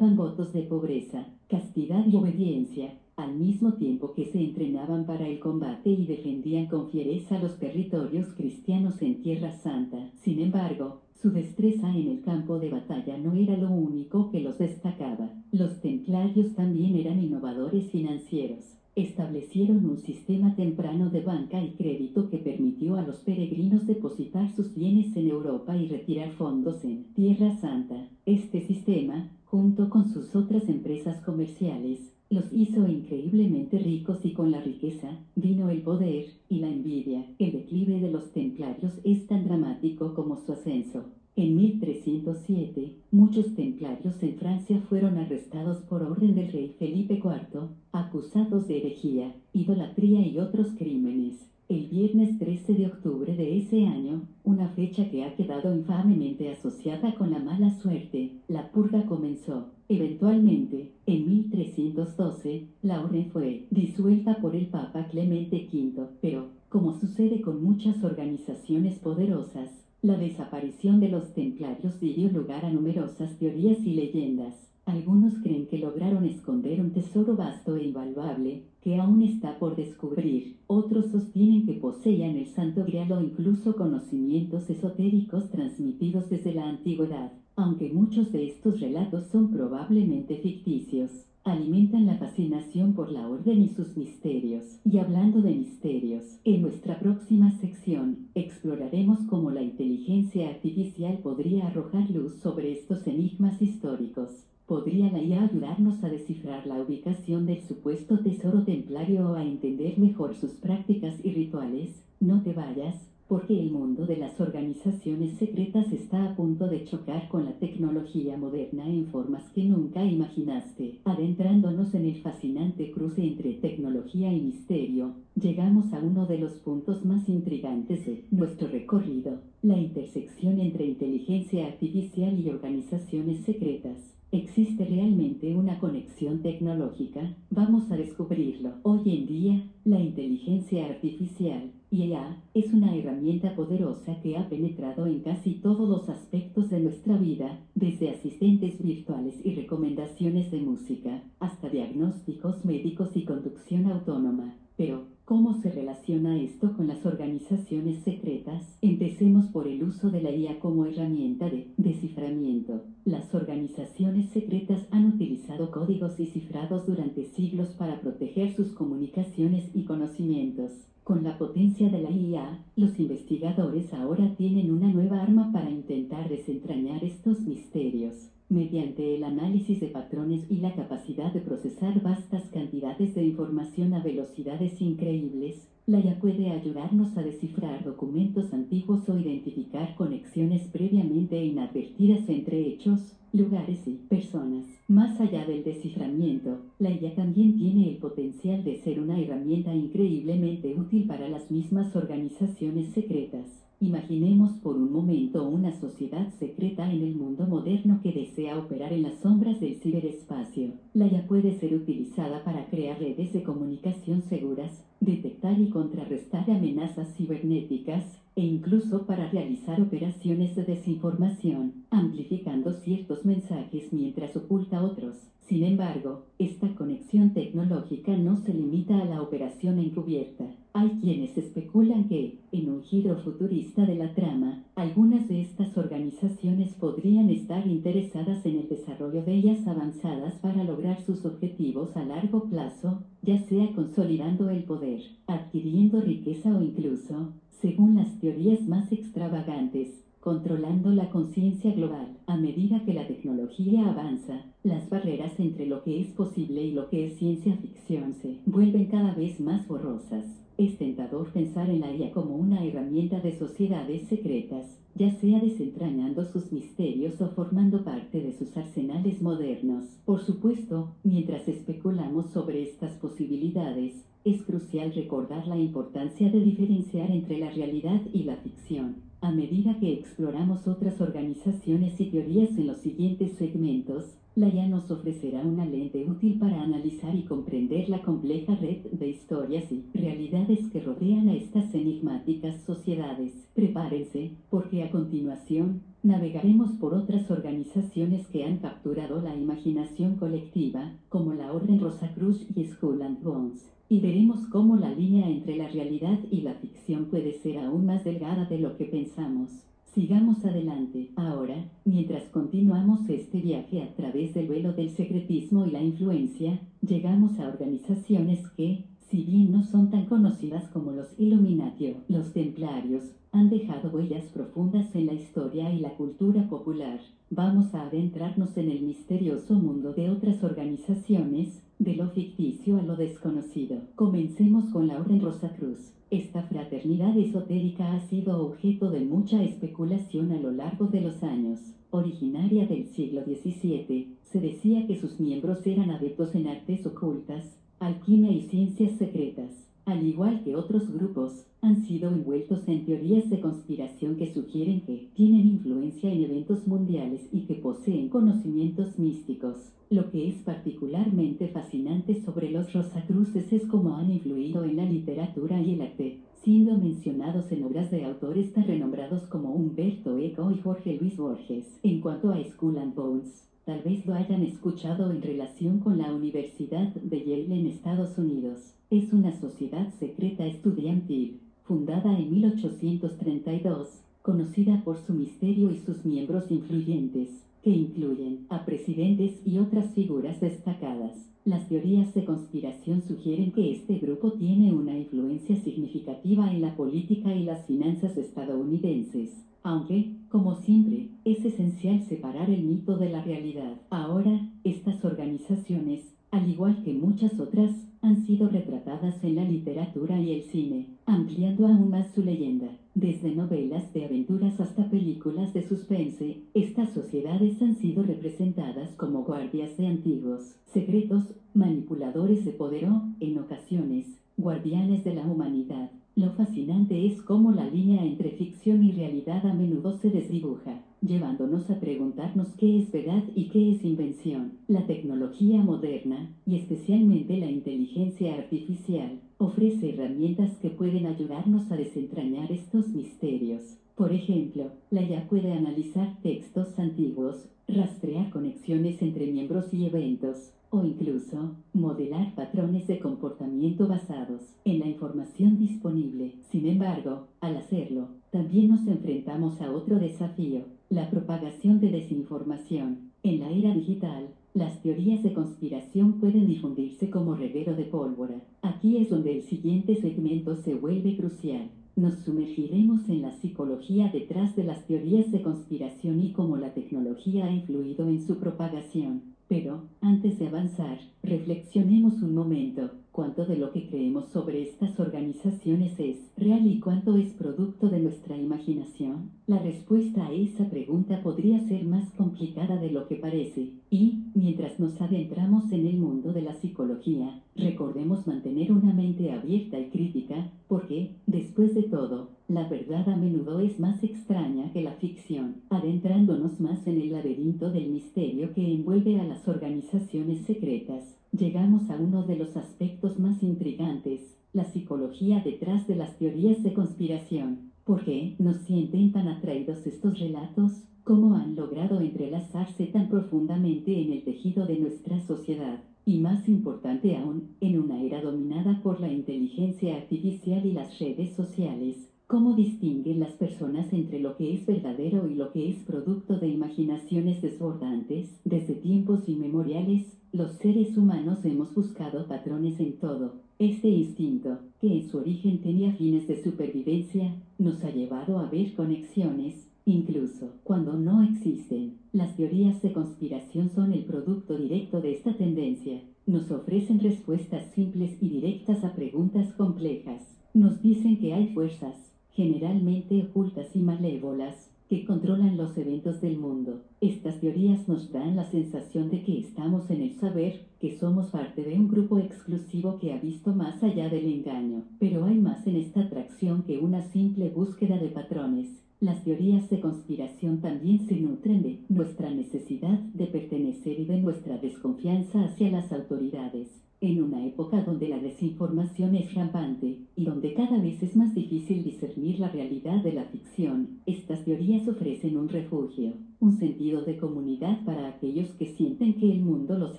Juraban 0.00 0.16
votos 0.16 0.54
de 0.54 0.62
pobreza, 0.62 1.26
castidad 1.46 2.06
y 2.06 2.16
obediencia, 2.16 2.98
al 3.16 3.34
mismo 3.34 3.74
tiempo 3.74 4.14
que 4.14 4.24
se 4.24 4.40
entrenaban 4.40 5.04
para 5.04 5.28
el 5.28 5.38
combate 5.38 5.90
y 5.90 6.06
defendían 6.06 6.68
con 6.68 6.88
fiereza 6.88 7.38
los 7.38 7.58
territorios 7.58 8.28
cristianos 8.34 9.02
en 9.02 9.20
Tierra 9.20 9.52
Santa. 9.52 10.10
Sin 10.22 10.40
embargo, 10.40 11.02
su 11.12 11.30
destreza 11.32 11.90
en 11.90 12.08
el 12.08 12.22
campo 12.22 12.58
de 12.58 12.70
batalla 12.70 13.18
no 13.18 13.34
era 13.34 13.58
lo 13.58 13.70
único 13.70 14.30
que 14.30 14.40
los 14.40 14.56
destacaba. 14.56 15.34
Los 15.52 15.82
templarios 15.82 16.54
también 16.54 16.96
eran 16.96 17.22
innovadores 17.22 17.90
financieros. 17.90 18.79
Establecieron 18.96 19.88
un 19.88 19.98
sistema 19.98 20.56
temprano 20.56 21.10
de 21.10 21.20
banca 21.20 21.62
y 21.62 21.70
crédito 21.72 22.28
que 22.28 22.38
permitió 22.38 22.96
a 22.96 23.02
los 23.02 23.18
peregrinos 23.18 23.86
depositar 23.86 24.50
sus 24.54 24.74
bienes 24.74 25.16
en 25.16 25.28
Europa 25.28 25.76
y 25.76 25.88
retirar 25.88 26.32
fondos 26.32 26.84
en 26.84 27.04
Tierra 27.14 27.56
Santa. 27.56 28.08
Este 28.26 28.66
sistema, 28.66 29.30
junto 29.44 29.88
con 29.90 30.12
sus 30.12 30.34
otras 30.34 30.68
empresas 30.68 31.22
comerciales, 31.22 32.12
los 32.30 32.52
hizo 32.52 32.86
increíblemente 32.88 33.78
ricos 33.78 34.24
y 34.24 34.32
con 34.32 34.50
la 34.50 34.60
riqueza 34.60 35.18
vino 35.34 35.70
el 35.70 35.82
poder 35.82 36.26
y 36.48 36.58
la 36.60 36.68
envidia. 36.68 37.26
El 37.38 37.52
declive 37.52 38.00
de 38.00 38.10
los 38.10 38.32
templarios 38.32 38.94
es 39.04 39.26
tan 39.26 39.44
dramático 39.44 40.14
como 40.14 40.36
su 40.36 40.52
ascenso. 40.52 41.04
En 41.36 41.56
1307, 41.56 42.96
muchos 43.12 43.54
templarios 43.54 44.20
en 44.22 44.34
Francia 44.34 44.82
fueron 44.88 45.16
arrestados 45.16 45.78
por 45.82 46.02
orden 46.02 46.34
del 46.34 46.50
rey 46.50 46.74
Felipe 46.76 47.14
IV, 47.14 47.68
acusados 47.92 48.66
de 48.66 48.78
herejía, 48.78 49.34
idolatría 49.52 50.26
y 50.26 50.38
otros 50.38 50.72
crímenes. 50.76 51.46
El 51.68 51.86
viernes 51.86 52.36
13 52.36 52.74
de 52.74 52.86
octubre 52.86 53.36
de 53.36 53.58
ese 53.58 53.86
año, 53.86 54.22
una 54.42 54.70
fecha 54.70 55.08
que 55.08 55.22
ha 55.22 55.36
quedado 55.36 55.72
infamemente 55.72 56.50
asociada 56.50 57.14
con 57.14 57.30
la 57.30 57.38
mala 57.38 57.70
suerte, 57.78 58.32
la 58.48 58.72
purga 58.72 59.06
comenzó. 59.06 59.68
Eventualmente, 59.88 60.90
en 61.06 61.28
1312, 61.28 62.66
la 62.82 63.04
orden 63.04 63.30
fue 63.30 63.66
disuelta 63.70 64.38
por 64.38 64.56
el 64.56 64.66
Papa 64.66 65.06
Clemente 65.06 65.68
V, 65.72 66.08
pero, 66.20 66.48
como 66.68 66.92
sucede 66.92 67.40
con 67.40 67.62
muchas 67.62 68.02
organizaciones 68.02 68.98
poderosas, 68.98 69.70
la 70.02 70.16
desaparición 70.16 70.98
de 70.98 71.10
los 71.10 71.34
templarios 71.34 72.00
dio 72.00 72.30
lugar 72.30 72.64
a 72.64 72.70
numerosas 72.70 73.36
teorías 73.36 73.80
y 73.80 73.94
leyendas. 73.94 74.69
Algunos 74.86 75.34
creen 75.42 75.66
que 75.66 75.78
lograron 75.78 76.24
esconder 76.24 76.80
un 76.80 76.92
tesoro 76.92 77.36
vasto 77.36 77.76
e 77.76 77.84
invaluable, 77.84 78.64
que 78.82 78.98
aún 78.98 79.22
está 79.22 79.58
por 79.58 79.76
descubrir. 79.76 80.56
Otros 80.66 81.10
sostienen 81.10 81.66
que 81.66 81.74
poseían 81.74 82.36
el 82.36 82.46
santo 82.48 82.84
grial 82.84 83.12
o 83.12 83.22
incluso 83.22 83.76
conocimientos 83.76 84.68
esotéricos 84.70 85.50
transmitidos 85.50 86.28
desde 86.30 86.54
la 86.54 86.68
antigüedad, 86.68 87.32
aunque 87.56 87.92
muchos 87.92 88.32
de 88.32 88.46
estos 88.46 88.80
relatos 88.80 89.26
son 89.26 89.50
probablemente 89.50 90.36
ficticios 90.38 91.26
alimentan 91.44 92.06
la 92.06 92.18
fascinación 92.18 92.92
por 92.92 93.10
la 93.10 93.26
orden 93.28 93.62
y 93.62 93.68
sus 93.68 93.96
misterios. 93.96 94.78
Y 94.84 94.98
hablando 94.98 95.40
de 95.40 95.54
misterios, 95.54 96.24
en 96.44 96.62
nuestra 96.62 96.98
próxima 96.98 97.50
sección, 97.58 98.28
exploraremos 98.34 99.20
cómo 99.28 99.50
la 99.50 99.62
inteligencia 99.62 100.48
artificial 100.48 101.18
podría 101.18 101.66
arrojar 101.66 102.10
luz 102.10 102.34
sobre 102.42 102.72
estos 102.72 103.06
enigmas 103.06 103.60
históricos. 103.62 104.44
¿Podría 104.70 105.10
la 105.10 105.20
IA 105.20 105.46
ayudarnos 105.46 106.04
a 106.04 106.08
descifrar 106.08 106.64
la 106.64 106.80
ubicación 106.80 107.44
del 107.44 107.60
supuesto 107.60 108.20
tesoro 108.20 108.62
templario 108.62 109.30
o 109.30 109.34
a 109.34 109.42
entender 109.42 109.98
mejor 109.98 110.36
sus 110.36 110.52
prácticas 110.52 111.16
y 111.24 111.32
rituales? 111.32 112.04
No 112.20 112.40
te 112.44 112.52
vayas, 112.52 112.94
porque 113.26 113.58
el 113.58 113.72
mundo 113.72 114.06
de 114.06 114.16
las 114.16 114.40
organizaciones 114.40 115.36
secretas 115.38 115.92
está 115.92 116.24
a 116.24 116.36
punto 116.36 116.68
de 116.68 116.84
chocar 116.84 117.26
con 117.26 117.46
la 117.46 117.54
tecnología 117.54 118.36
moderna 118.36 118.86
en 118.86 119.06
formas 119.06 119.42
que 119.50 119.64
nunca 119.64 120.04
imaginaste. 120.04 121.00
Adentrándonos 121.02 121.92
en 121.94 122.04
el 122.04 122.22
fascinante 122.22 122.92
cruce 122.92 123.24
entre 123.24 123.54
tecnología 123.54 124.32
y 124.32 124.40
misterio, 124.40 125.14
llegamos 125.34 125.92
a 125.92 125.98
uno 125.98 126.26
de 126.26 126.38
los 126.38 126.52
puntos 126.52 127.04
más 127.04 127.28
intrigantes 127.28 128.06
de 128.06 128.24
nuestro 128.30 128.68
recorrido, 128.68 129.40
la 129.62 129.76
intersección 129.76 130.60
entre 130.60 130.86
inteligencia 130.86 131.66
artificial 131.66 132.38
y 132.38 132.48
organizaciones 132.48 133.40
secretas. 133.40 134.19
¿Existe 134.32 134.84
realmente 134.84 135.56
una 135.56 135.80
conexión 135.80 136.40
tecnológica? 136.40 137.34
Vamos 137.50 137.90
a 137.90 137.96
descubrirlo. 137.96 138.74
Hoy 138.84 139.16
en 139.16 139.26
día, 139.26 139.64
la 139.84 139.98
inteligencia 139.98 140.86
artificial, 140.86 141.72
IA, 141.90 142.40
es 142.54 142.72
una 142.72 142.94
herramienta 142.94 143.56
poderosa 143.56 144.20
que 144.22 144.36
ha 144.36 144.48
penetrado 144.48 145.08
en 145.08 145.18
casi 145.22 145.54
todos 145.54 145.88
los 145.88 146.08
aspectos 146.08 146.70
de 146.70 146.78
nuestra 146.78 147.16
vida, 147.16 147.58
desde 147.74 148.10
asistentes 148.10 148.80
virtuales 148.80 149.34
y 149.44 149.56
recomendaciones 149.56 150.52
de 150.52 150.60
música, 150.60 151.24
hasta 151.40 151.68
diagnósticos 151.68 152.64
médicos 152.64 153.16
y 153.16 153.24
conducción 153.24 153.86
autónoma. 153.86 154.54
Pero, 154.76 155.06
¿cómo 155.30 155.54
se 155.54 155.70
relaciona 155.70 156.42
esto 156.42 156.72
con 156.76 156.88
las 156.88 157.06
organizaciones 157.06 158.02
secretas? 158.02 158.76
Empecemos 158.82 159.46
por 159.46 159.68
el 159.68 159.84
uso 159.84 160.10
de 160.10 160.20
la 160.20 160.32
IA 160.32 160.58
como 160.58 160.86
herramienta 160.86 161.48
de 161.48 161.68
desciframiento. 161.76 162.82
Las 163.04 163.32
organizaciones 163.32 164.30
secretas 164.30 164.88
han 164.90 165.06
utilizado 165.06 165.70
códigos 165.70 166.18
y 166.18 166.26
cifrados 166.26 166.84
durante 166.84 167.26
siglos 167.26 167.68
para 167.68 168.00
proteger 168.00 168.56
sus 168.56 168.72
comunicaciones 168.72 169.70
y 169.72 169.84
conocimientos. 169.84 170.72
Con 171.10 171.24
la 171.24 171.36
potencia 171.36 171.88
de 171.88 172.02
la 172.02 172.10
IA, 172.12 172.64
los 172.76 173.00
investigadores 173.00 173.92
ahora 173.92 174.32
tienen 174.36 174.70
una 174.70 174.86
nueva 174.92 175.20
arma 175.20 175.50
para 175.52 175.68
intentar 175.68 176.28
desentrañar 176.28 177.02
estos 177.02 177.40
misterios. 177.40 178.30
Mediante 178.48 179.16
el 179.16 179.24
análisis 179.24 179.80
de 179.80 179.88
patrones 179.88 180.48
y 180.48 180.58
la 180.58 180.72
capacidad 180.76 181.32
de 181.32 181.40
procesar 181.40 182.00
vastas 182.00 182.44
cantidades 182.52 183.16
de 183.16 183.24
información 183.24 183.92
a 183.94 184.04
velocidades 184.04 184.80
increíbles, 184.80 185.66
la 185.90 185.98
IA 185.98 186.20
puede 186.20 186.50
ayudarnos 186.50 187.16
a 187.16 187.22
descifrar 187.24 187.82
documentos 187.82 188.52
antiguos 188.52 189.08
o 189.08 189.18
identificar 189.18 189.96
conexiones 189.96 190.62
previamente 190.68 191.44
inadvertidas 191.44 192.28
entre 192.28 192.64
hechos, 192.68 193.16
lugares 193.32 193.88
y 193.88 193.94
personas. 194.08 194.66
Más 194.86 195.20
allá 195.20 195.44
del 195.44 195.64
desciframiento, 195.64 196.60
la 196.78 196.92
IA 196.92 197.16
también 197.16 197.56
tiene 197.56 197.90
el 197.90 197.96
potencial 197.96 198.62
de 198.62 198.76
ser 198.76 199.00
una 199.00 199.18
herramienta 199.20 199.74
increíblemente 199.74 200.76
útil 200.78 201.08
para 201.08 201.28
las 201.28 201.50
mismas 201.50 201.96
organizaciones 201.96 202.92
secretas. 202.92 203.69
Imaginemos 203.82 204.50
por 204.58 204.76
un 204.76 204.92
momento 204.92 205.42
una 205.48 205.72
sociedad 205.72 206.28
secreta 206.38 206.92
en 206.92 207.00
el 207.00 207.14
mundo 207.14 207.46
moderno 207.46 208.00
que 208.02 208.12
desea 208.12 208.58
operar 208.58 208.92
en 208.92 209.04
las 209.04 209.20
sombras 209.20 209.58
del 209.58 209.76
ciberespacio. 209.76 210.72
La 210.92 211.06
IA 211.06 211.26
puede 211.26 211.58
ser 211.58 211.72
utilizada 211.72 212.44
para 212.44 212.66
crear 212.68 212.98
redes 212.98 213.32
de 213.32 213.42
comunicación 213.42 214.20
seguras, 214.20 214.84
detectar 215.00 215.58
y 215.58 215.70
contrarrestar 215.70 216.50
amenazas 216.50 217.14
cibernéticas, 217.16 218.04
e 218.36 218.42
incluso 218.42 219.06
para 219.06 219.30
realizar 219.30 219.80
operaciones 219.80 220.54
de 220.56 220.64
desinformación, 220.64 221.86
amplificando 221.90 222.74
ciertos 222.74 223.24
mensajes 223.24 223.94
mientras 223.94 224.36
oculta 224.36 224.84
otros. 224.84 225.16
Sin 225.50 225.64
embargo, 225.64 226.26
esta 226.38 226.72
conexión 226.76 227.30
tecnológica 227.30 228.16
no 228.16 228.36
se 228.36 228.54
limita 228.54 228.96
a 228.96 229.04
la 229.04 229.20
operación 229.20 229.80
encubierta. 229.80 230.44
Hay 230.74 230.90
quienes 231.00 231.36
especulan 231.36 232.04
que, 232.04 232.38
en 232.52 232.70
un 232.70 232.82
giro 232.82 233.16
futurista 233.16 233.84
de 233.84 233.96
la 233.96 234.14
trama, 234.14 234.62
algunas 234.76 235.26
de 235.26 235.40
estas 235.40 235.76
organizaciones 235.76 236.74
podrían 236.74 237.30
estar 237.30 237.66
interesadas 237.66 238.46
en 238.46 238.58
el 238.60 238.68
desarrollo 238.68 239.24
de 239.24 239.34
ellas 239.34 239.66
avanzadas 239.66 240.34
para 240.34 240.62
lograr 240.62 241.00
sus 241.00 241.24
objetivos 241.24 241.96
a 241.96 242.04
largo 242.04 242.44
plazo, 242.44 243.02
ya 243.22 243.40
sea 243.40 243.72
consolidando 243.74 244.50
el 244.50 244.62
poder, 244.62 245.00
adquiriendo 245.26 246.00
riqueza 246.00 246.56
o 246.56 246.62
incluso, 246.62 247.32
según 247.60 247.96
las 247.96 248.20
teorías 248.20 248.68
más 248.68 248.92
extravagantes, 248.92 250.04
controlando 250.20 250.90
la 250.90 251.10
conciencia 251.10 251.72
global. 251.72 252.18
A 252.26 252.36
medida 252.36 252.84
que 252.84 252.94
la 252.94 253.06
tecnología 253.06 253.88
avanza, 253.88 254.44
las 254.62 254.88
barreras 254.90 255.32
entre 255.40 255.66
lo 255.66 255.82
que 255.82 256.00
es 256.00 256.08
posible 256.08 256.62
y 256.62 256.72
lo 256.72 256.88
que 256.88 257.06
es 257.06 257.18
ciencia 257.18 257.56
ficción 257.56 258.14
se 258.14 258.38
vuelven 258.46 258.86
cada 258.86 259.14
vez 259.14 259.40
más 259.40 259.66
borrosas. 259.66 260.26
Es 260.58 260.76
tentador 260.76 261.32
pensar 261.32 261.70
en 261.70 261.80
la 261.80 261.90
IA 261.90 262.12
como 262.12 262.36
una 262.36 262.62
herramienta 262.62 263.20
de 263.20 263.38
sociedades 263.38 264.08
secretas, 264.08 264.78
ya 264.94 265.10
sea 265.12 265.40
desentrañando 265.40 266.26
sus 266.26 266.52
misterios 266.52 267.18
o 267.22 267.28
formando 267.28 267.82
parte 267.82 268.20
de 268.20 268.34
sus 268.34 268.54
arsenales 268.54 269.22
modernos. 269.22 269.86
Por 270.04 270.20
supuesto, 270.20 270.96
mientras 271.02 271.48
especulamos 271.48 272.30
sobre 272.30 272.62
estas 272.62 272.92
posibilidades, 272.98 274.04
es 274.22 274.42
crucial 274.42 274.92
recordar 274.92 275.46
la 275.46 275.56
importancia 275.56 276.30
de 276.30 276.40
diferenciar 276.40 277.10
entre 277.10 277.38
la 277.38 277.50
realidad 277.50 278.02
y 278.12 278.24
la 278.24 278.36
ficción. 278.36 279.09
A 279.22 279.30
medida 279.30 279.78
que 279.78 279.92
exploramos 279.92 280.66
otras 280.66 280.98
organizaciones 281.02 282.00
y 282.00 282.06
teorías 282.06 282.56
en 282.56 282.68
los 282.68 282.78
siguientes 282.78 283.36
segmentos, 283.36 284.14
la 284.34 284.48
IA 284.48 284.66
nos 284.66 284.90
ofrecerá 284.90 285.42
una 285.42 285.66
lente 285.66 286.08
útil 286.08 286.38
para 286.38 286.62
analizar 286.62 287.14
y 287.14 287.24
comprender 287.24 287.90
la 287.90 288.00
compleja 288.00 288.54
red 288.54 288.78
de 288.92 289.08
historias 289.08 289.70
y 289.70 289.84
realidades 289.92 290.68
que 290.68 290.80
rodean 290.80 291.28
a 291.28 291.34
estas 291.34 291.74
enigmáticas 291.74 292.62
sociedades. 292.62 293.34
Prepárense, 293.54 294.30
porque 294.48 294.84
a 294.84 294.90
continuación, 294.90 295.82
navegaremos 296.02 296.70
por 296.80 296.94
otras 296.94 297.30
organizaciones 297.30 298.26
que 298.28 298.44
han 298.44 298.56
capturado 298.56 299.20
la 299.20 299.36
imaginación 299.36 300.16
colectiva, 300.16 300.92
como 301.10 301.34
la 301.34 301.52
Orden 301.52 301.78
Rosacruz 301.78 302.46
y 302.56 302.64
Skull 302.64 303.02
and 303.02 303.22
Bones, 303.22 303.70
y 303.90 303.98
veremos 303.98 304.46
cómo 304.46 304.76
la 304.76 304.94
línea 304.94 305.28
entre 305.28 305.56
la 305.56 305.66
realidad 305.68 306.20
y 306.30 306.42
la 306.42 306.54
ficción 306.54 307.06
puede 307.06 307.32
ser 307.32 307.58
aún 307.58 307.86
más 307.86 308.04
delgada 308.04 308.44
de 308.44 308.60
lo 308.60 308.76
que 308.76 308.84
pensamos. 308.84 309.50
Sigamos 309.84 310.44
adelante. 310.44 311.10
Ahora, 311.16 311.68
mientras 311.84 312.22
continuamos 312.28 313.00
este 313.08 313.40
viaje 313.40 313.82
a 313.82 313.92
través 313.96 314.32
del 314.32 314.46
velo 314.46 314.72
del 314.72 314.90
secretismo 314.90 315.66
y 315.66 315.72
la 315.72 315.82
influencia, 315.82 316.60
llegamos 316.86 317.40
a 317.40 317.48
organizaciones 317.48 318.48
que, 318.50 318.84
si 319.10 319.24
bien 319.24 319.50
no 319.50 319.64
son 319.64 319.90
tan 319.90 320.06
conocidas 320.06 320.68
como 320.68 320.92
los 320.92 321.18
Illuminati 321.18 321.96
los 322.06 322.32
Templarios, 322.32 323.02
han 323.32 323.50
dejado 323.50 323.90
huellas 323.90 324.26
profundas 324.26 324.94
en 324.94 325.06
la 325.06 325.14
historia 325.14 325.72
y 325.72 325.80
la 325.80 325.96
cultura 325.96 326.48
popular. 326.48 327.00
Vamos 327.28 327.74
a 327.74 327.82
adentrarnos 327.82 328.56
en 328.56 328.70
el 328.70 328.82
misterioso 328.82 329.54
mundo 329.54 329.92
de 329.92 330.10
otras 330.10 330.44
organizaciones, 330.44 331.60
de 331.80 331.96
lo 331.96 332.10
ficticio 332.10 332.78
a 332.78 332.82
lo 332.82 332.94
desconocido. 332.94 333.82
Comencemos 333.96 334.66
con 334.70 334.86
la 334.86 335.00
Orden 335.00 335.20
Rosacruz. 335.20 335.92
Esta 336.10 336.42
fraternidad 336.44 337.16
esotérica 337.18 337.92
ha 337.94 338.00
sido 338.00 338.40
objeto 338.44 338.90
de 338.90 339.00
mucha 339.00 339.42
especulación 339.42 340.30
a 340.30 340.40
lo 340.40 340.52
largo 340.52 340.86
de 340.86 341.00
los 341.00 341.22
años. 341.24 341.60
Originaria 341.90 342.66
del 342.68 342.86
siglo 342.86 343.24
XVII, 343.24 344.14
se 344.22 344.40
decía 344.40 344.86
que 344.86 344.94
sus 344.94 345.18
miembros 345.18 345.66
eran 345.66 345.90
adeptos 345.90 346.36
en 346.36 346.46
artes 346.46 346.86
ocultas, 346.86 347.59
alquimia 347.80 348.30
y 348.30 348.42
ciencias 348.42 348.98
secretas. 348.98 349.66
Al 349.86 350.06
igual 350.06 350.44
que 350.44 350.54
otros 350.54 350.92
grupos, 350.92 351.46
han 351.62 351.82
sido 351.86 352.10
envueltos 352.10 352.68
en 352.68 352.84
teorías 352.84 353.28
de 353.30 353.40
conspiración 353.40 354.16
que 354.16 354.32
sugieren 354.32 354.82
que 354.82 355.08
tienen 355.14 355.48
influencia 355.48 356.12
en 356.12 356.24
eventos 356.24 356.66
mundiales 356.66 357.26
y 357.32 357.46
que 357.46 357.54
poseen 357.54 358.10
conocimientos 358.10 358.98
místicos. 358.98 359.72
Lo 359.88 360.10
que 360.10 360.28
es 360.28 360.36
particularmente 360.42 361.48
fascinante 361.48 362.22
sobre 362.22 362.50
los 362.50 362.70
Rosacruces 362.72 363.50
es 363.50 363.66
cómo 363.66 363.96
han 363.96 364.10
influido 364.10 364.64
en 364.64 364.76
la 364.76 364.84
literatura 364.84 365.60
y 365.60 365.74
el 365.74 365.80
arte, 365.80 366.20
siendo 366.42 366.76
mencionados 366.76 367.50
en 367.50 367.64
obras 367.64 367.90
de 367.90 368.04
autores 368.04 368.52
tan 368.52 368.64
renombrados 368.64 369.22
como 369.22 369.54
Humberto 369.54 370.18
Eco 370.18 370.50
y 370.50 370.58
Jorge 370.60 370.98
Luis 371.00 371.16
Borges. 371.16 371.80
En 371.82 372.00
cuanto 372.00 372.30
a 372.30 372.44
Skull 372.44 372.78
and 372.78 372.94
Bones, 372.94 373.49
Tal 373.70 373.82
vez 373.82 374.04
lo 374.04 374.14
hayan 374.14 374.42
escuchado 374.42 375.12
en 375.12 375.22
relación 375.22 375.78
con 375.78 375.98
la 375.98 376.12
Universidad 376.12 376.88
de 376.88 377.20
Yale 377.20 377.54
en 377.54 377.68
Estados 377.68 378.18
Unidos. 378.18 378.74
Es 378.90 379.12
una 379.12 379.30
sociedad 379.40 379.94
secreta 380.00 380.44
estudiantil, 380.44 381.38
fundada 381.62 382.18
en 382.18 382.32
1832, 382.32 384.00
conocida 384.22 384.82
por 384.84 384.98
su 384.98 385.14
misterio 385.14 385.70
y 385.70 385.78
sus 385.78 386.04
miembros 386.04 386.50
influyentes, 386.50 387.28
que 387.62 387.70
incluyen 387.70 388.44
a 388.48 388.64
presidentes 388.64 389.40
y 389.46 389.58
otras 389.58 389.94
figuras 389.94 390.40
destacadas. 390.40 391.30
Las 391.44 391.68
teorías 391.68 392.12
de 392.12 392.24
conspiración 392.24 393.02
sugieren 393.06 393.52
que 393.52 393.70
este 393.70 393.98
grupo 393.98 394.32
tiene 394.32 394.72
una 394.72 394.98
influencia 394.98 395.54
significativa 395.54 396.50
en 396.50 396.60
la 396.60 396.74
política 396.74 397.32
y 397.32 397.44
las 397.44 397.66
finanzas 397.66 398.16
estadounidenses, 398.16 399.30
aunque, 399.62 400.16
como 400.30 400.54
siempre, 400.54 401.08
es 401.24 401.44
esencial 401.44 402.04
separar 402.04 402.48
el 402.50 402.62
mito 402.62 402.96
de 402.96 403.10
la 403.10 403.20
realidad. 403.20 403.74
Ahora, 403.90 404.48
estas 404.62 405.04
organizaciones, 405.04 406.14
al 406.30 406.48
igual 406.48 406.82
que 406.84 406.92
muchas 406.92 407.38
otras, 407.40 407.72
han 408.00 408.24
sido 408.24 408.48
retratadas 408.48 409.22
en 409.24 409.34
la 409.34 409.44
literatura 409.44 410.18
y 410.20 410.32
el 410.32 410.44
cine, 410.44 410.86
ampliando 411.04 411.66
aún 411.66 411.90
más 411.90 412.12
su 412.14 412.22
leyenda. 412.22 412.68
Desde 412.94 413.34
novelas 413.34 413.92
de 413.92 414.04
aventuras 414.04 414.60
hasta 414.60 414.88
películas 414.88 415.52
de 415.52 415.62
suspense, 415.62 416.38
estas 416.54 416.90
sociedades 416.90 417.60
han 417.60 417.74
sido 417.74 418.04
representadas 418.04 418.92
como 418.92 419.24
guardias 419.24 419.76
de 419.76 419.88
antiguos 419.88 420.54
secretos, 420.66 421.24
manipuladores 421.54 422.44
de 422.44 422.52
poder 422.52 422.84
o, 422.86 423.02
en 423.18 423.38
ocasiones, 423.38 424.06
guardianes 424.36 425.02
de 425.02 425.14
la 425.14 425.26
humanidad. 425.26 425.90
Lo 426.16 426.32
fascinante 426.32 427.06
es 427.06 427.22
cómo 427.22 427.52
la 427.52 427.70
línea 427.70 428.04
entre 428.04 428.30
ficción 428.32 428.82
y 428.82 428.90
realidad 428.90 429.46
a 429.46 429.54
menudo 429.54 429.96
se 429.96 430.10
desdibuja, 430.10 430.82
llevándonos 431.00 431.70
a 431.70 431.78
preguntarnos 431.78 432.48
qué 432.56 432.80
es 432.80 432.90
verdad 432.90 433.22
y 433.36 433.48
qué 433.48 433.70
es 433.70 433.84
invención. 433.84 434.58
La 434.66 434.86
tecnología 434.86 435.62
moderna, 435.62 436.34
y 436.46 436.56
especialmente 436.56 437.38
la 437.38 437.48
inteligencia 437.48 438.34
artificial, 438.34 439.20
ofrece 439.38 439.94
herramientas 439.94 440.58
que 440.58 440.70
pueden 440.70 441.06
ayudarnos 441.06 441.70
a 441.70 441.76
desentrañar 441.76 442.50
estos 442.50 442.88
misterios. 442.88 443.78
Por 444.00 444.14
ejemplo, 444.14 444.70
la 444.90 445.02
IA 445.02 445.28
puede 445.28 445.52
analizar 445.52 446.16
textos 446.22 446.78
antiguos, 446.78 447.50
rastrear 447.68 448.30
conexiones 448.30 449.02
entre 449.02 449.26
miembros 449.26 449.74
y 449.74 449.84
eventos, 449.84 450.54
o 450.70 450.82
incluso 450.82 451.56
modelar 451.74 452.34
patrones 452.34 452.86
de 452.86 452.98
comportamiento 452.98 453.86
basados 453.86 454.40
en 454.64 454.78
la 454.78 454.86
información 454.86 455.58
disponible. 455.58 456.32
Sin 456.50 456.66
embargo, 456.66 457.26
al 457.42 457.58
hacerlo, 457.58 458.08
también 458.30 458.70
nos 458.70 458.86
enfrentamos 458.86 459.60
a 459.60 459.70
otro 459.70 459.98
desafío, 459.98 460.64
la 460.88 461.10
propagación 461.10 461.78
de 461.78 461.90
desinformación. 461.90 463.10
En 463.22 463.40
la 463.40 463.50
era 463.50 463.74
digital, 463.74 464.30
las 464.54 464.80
teorías 464.80 465.22
de 465.22 465.34
conspiración 465.34 466.14
pueden 466.14 466.46
difundirse 466.46 467.10
como 467.10 467.34
reguero 467.34 467.76
de 467.76 467.84
pólvora. 467.84 468.40
Aquí 468.62 468.96
es 468.96 469.10
donde 469.10 469.36
el 469.36 469.42
siguiente 469.42 469.94
segmento 469.96 470.56
se 470.56 470.74
vuelve 470.74 471.18
crucial. 471.18 471.68
Nos 471.96 472.14
sumergiremos 472.20 473.08
en 473.08 473.22
la 473.22 473.32
psicología 473.32 474.10
detrás 474.12 474.54
de 474.56 474.64
las 474.64 474.86
teorías 474.86 475.30
de 475.32 475.42
conspiración 475.42 476.20
y 476.20 476.32
cómo 476.32 476.56
la 476.56 476.72
tecnología 476.72 477.46
ha 477.46 477.50
influido 477.50 478.08
en 478.08 478.24
su 478.24 478.38
propagación. 478.38 479.34
Pero, 479.48 479.82
antes 480.00 480.38
de 480.38 480.46
avanzar, 480.46 481.00
reflexionemos 481.22 482.22
un 482.22 482.34
momento. 482.34 482.90
¿Cuánto 483.12 483.44
de 483.44 483.56
lo 483.56 483.72
que 483.72 483.88
creemos 483.88 484.28
sobre 484.28 484.62
estas 484.62 485.00
organizaciones 485.00 485.98
es 485.98 486.30
real 486.36 486.64
y 486.64 486.78
cuánto 486.78 487.16
es 487.16 487.32
producto 487.32 487.88
de 487.88 487.98
nuestra 487.98 488.36
imaginación? 488.36 489.30
La 489.48 489.58
respuesta 489.58 490.28
a 490.28 490.32
esa 490.32 490.70
pregunta 490.70 491.20
podría 491.20 491.58
ser 491.66 491.84
más 491.84 492.08
complicada 492.12 492.76
de 492.76 492.92
lo 492.92 493.08
que 493.08 493.16
parece. 493.16 493.70
Y, 493.90 494.26
mientras 494.34 494.78
nos 494.78 495.00
adentramos 495.00 495.72
en 495.72 495.88
el 495.88 495.98
mundo 495.98 496.32
de 496.32 496.42
la 496.42 496.54
psicología, 496.54 497.42
recordemos 497.56 498.28
mantener 498.28 498.70
una 498.70 498.94
mente 498.94 499.32
abierta 499.32 499.80
y 499.80 499.90
crítica, 499.90 500.52
porque, 500.68 501.16
después 501.26 501.74
de 501.74 501.82
todo, 501.82 502.30
la 502.46 502.68
verdad 502.68 503.08
a 503.08 503.16
menudo 503.16 503.58
es 503.58 503.80
más 503.80 504.04
extraña 504.04 504.72
que 504.72 504.82
la 504.82 504.92
ficción, 504.92 505.56
adentrándonos 505.68 506.60
más 506.60 506.86
en 506.86 507.00
el 507.00 507.10
laberinto 507.10 507.72
del 507.72 507.88
misterio 507.90 508.54
que 508.54 508.72
envuelve 508.72 509.20
a 509.20 509.24
las 509.24 509.48
organizaciones 509.48 510.42
secretas. 510.46 511.19
Llegamos 511.40 511.88
a 511.88 511.96
uno 511.96 512.24
de 512.24 512.36
los 512.36 512.54
aspectos 512.58 513.18
más 513.18 513.42
intrigantes, 513.42 514.36
la 514.52 514.66
psicología 514.66 515.40
detrás 515.42 515.86
de 515.86 515.96
las 515.96 516.18
teorías 516.18 516.62
de 516.62 516.74
conspiración. 516.74 517.70
¿Por 517.84 518.04
qué 518.04 518.36
nos 518.38 518.58
sienten 518.58 519.10
tan 519.10 519.26
atraídos 519.26 519.86
estos 519.86 520.20
relatos? 520.20 520.82
¿Cómo 521.02 521.36
han 521.36 521.56
logrado 521.56 521.98
entrelazarse 522.02 522.84
tan 522.88 523.08
profundamente 523.08 524.02
en 524.02 524.12
el 524.12 524.22
tejido 524.22 524.66
de 524.66 524.80
nuestra 524.80 525.18
sociedad? 525.22 525.82
Y 526.04 526.18
más 526.18 526.46
importante 526.46 527.16
aún, 527.16 527.56
en 527.62 527.80
una 527.80 528.02
era 528.02 528.20
dominada 528.20 528.82
por 528.82 529.00
la 529.00 529.10
inteligencia 529.10 529.96
artificial 529.96 530.66
y 530.66 530.72
las 530.72 530.98
redes 530.98 531.34
sociales, 531.36 532.09
¿Cómo 532.30 532.54
distinguen 532.54 533.18
las 533.18 533.32
personas 533.32 533.92
entre 533.92 534.20
lo 534.20 534.36
que 534.36 534.54
es 534.54 534.64
verdadero 534.64 535.28
y 535.28 535.34
lo 535.34 535.50
que 535.50 535.68
es 535.68 535.78
producto 535.78 536.38
de 536.38 536.46
imaginaciones 536.46 537.42
desbordantes? 537.42 538.40
Desde 538.44 538.74
tiempos 538.74 539.28
inmemoriales, 539.28 540.16
los 540.30 540.52
seres 540.52 540.96
humanos 540.96 541.44
hemos 541.44 541.74
buscado 541.74 542.28
patrones 542.28 542.78
en 542.78 542.92
todo. 542.98 543.40
Este 543.58 543.88
instinto, 543.88 544.60
que 544.80 544.96
en 544.96 545.08
su 545.08 545.18
origen 545.18 545.60
tenía 545.60 545.92
fines 545.94 546.28
de 546.28 546.40
supervivencia, 546.40 547.34
nos 547.58 547.82
ha 547.82 547.90
llevado 547.90 548.38
a 548.38 548.48
ver 548.48 548.74
conexiones, 548.76 549.68
incluso 549.84 550.52
cuando 550.62 550.92
no 550.92 551.24
existen. 551.24 551.98
Las 552.12 552.36
teorías 552.36 552.80
de 552.80 552.92
conspiración 552.92 553.70
son 553.70 553.92
el 553.92 554.04
producto 554.04 554.56
directo 554.56 555.00
de 555.00 555.14
esta 555.14 555.36
tendencia. 555.36 556.00
Nos 556.28 556.48
ofrecen 556.52 557.00
respuestas 557.00 557.72
simples 557.74 558.16
y 558.20 558.28
directas 558.28 558.84
a 558.84 558.94
preguntas 558.94 559.52
complejas. 559.54 560.22
Nos 560.54 560.80
dicen 560.80 561.18
que 561.18 561.32
hay 561.32 561.48
fuerzas, 561.54 562.09
generalmente 562.34 563.22
ocultas 563.22 563.74
y 563.74 563.80
malévolas, 563.80 564.70
que 564.90 565.04
controlan 565.04 565.56
los 565.56 565.78
eventos 565.78 566.20
del 566.20 566.36
mundo. 566.36 566.80
Estas 567.00 567.38
teorías 567.38 567.86
nos 567.88 568.10
dan 568.10 568.34
la 568.34 568.44
sensación 568.50 569.08
de 569.08 569.22
que 569.22 569.38
estamos 569.38 569.88
en 569.88 570.02
el 570.02 570.14
saber, 570.18 570.66
que 570.80 570.98
somos 570.98 571.30
parte 571.30 571.62
de 571.62 571.76
un 571.76 571.86
grupo 571.86 572.18
exclusivo 572.18 572.98
que 572.98 573.12
ha 573.12 573.18
visto 573.18 573.54
más 573.54 573.80
allá 573.84 574.08
del 574.08 574.26
engaño. 574.26 574.82
Pero 574.98 575.26
hay 575.26 575.38
más 575.38 575.64
en 575.68 575.76
esta 575.76 576.00
atracción 576.00 576.64
que 576.64 576.78
una 576.78 577.02
simple 577.02 577.50
búsqueda 577.50 577.98
de 577.98 578.08
patrones. 578.08 578.82
Las 579.00 579.22
teorías 579.22 579.70
de 579.70 579.80
conspiración 579.80 580.60
también 580.60 581.06
se 581.06 581.20
nutren 581.20 581.62
de 581.62 581.78
nuestra 581.88 582.28
necesidad 582.30 582.98
de 582.98 583.26
pertenecer 583.28 584.00
y 584.00 584.04
de 584.04 584.20
nuestra 584.20 584.58
desconfianza 584.58 585.44
hacia 585.44 585.70
las 585.70 585.92
autoridades. 585.92 586.82
En 587.00 587.22
una 587.22 587.46
época 587.46 587.80
donde 587.82 588.08
la 588.08 588.18
desinformación 588.18 589.14
es 589.14 589.32
rampante 589.32 590.00
y 590.16 590.24
donde 590.24 590.52
cada 590.52 590.78
vez 590.82 591.02
es 591.02 591.16
más 591.16 591.32
difícil 591.32 591.39
difícil 591.50 591.82
discernir 591.82 592.38
la 592.38 592.48
realidad 592.48 593.02
de 593.02 593.12
la 593.12 593.24
ficción, 593.24 594.00
estas 594.06 594.44
teorías 594.44 594.86
ofrecen 594.86 595.36
un 595.36 595.48
refugio, 595.48 596.12
un 596.38 596.56
sentido 596.56 597.02
de 597.02 597.18
comunidad 597.18 597.84
para 597.84 598.06
aquellos 598.06 598.50
que 598.52 598.66
sienten 598.66 599.14
que 599.14 599.32
el 599.32 599.40
mundo 599.40 599.76
los 599.76 599.98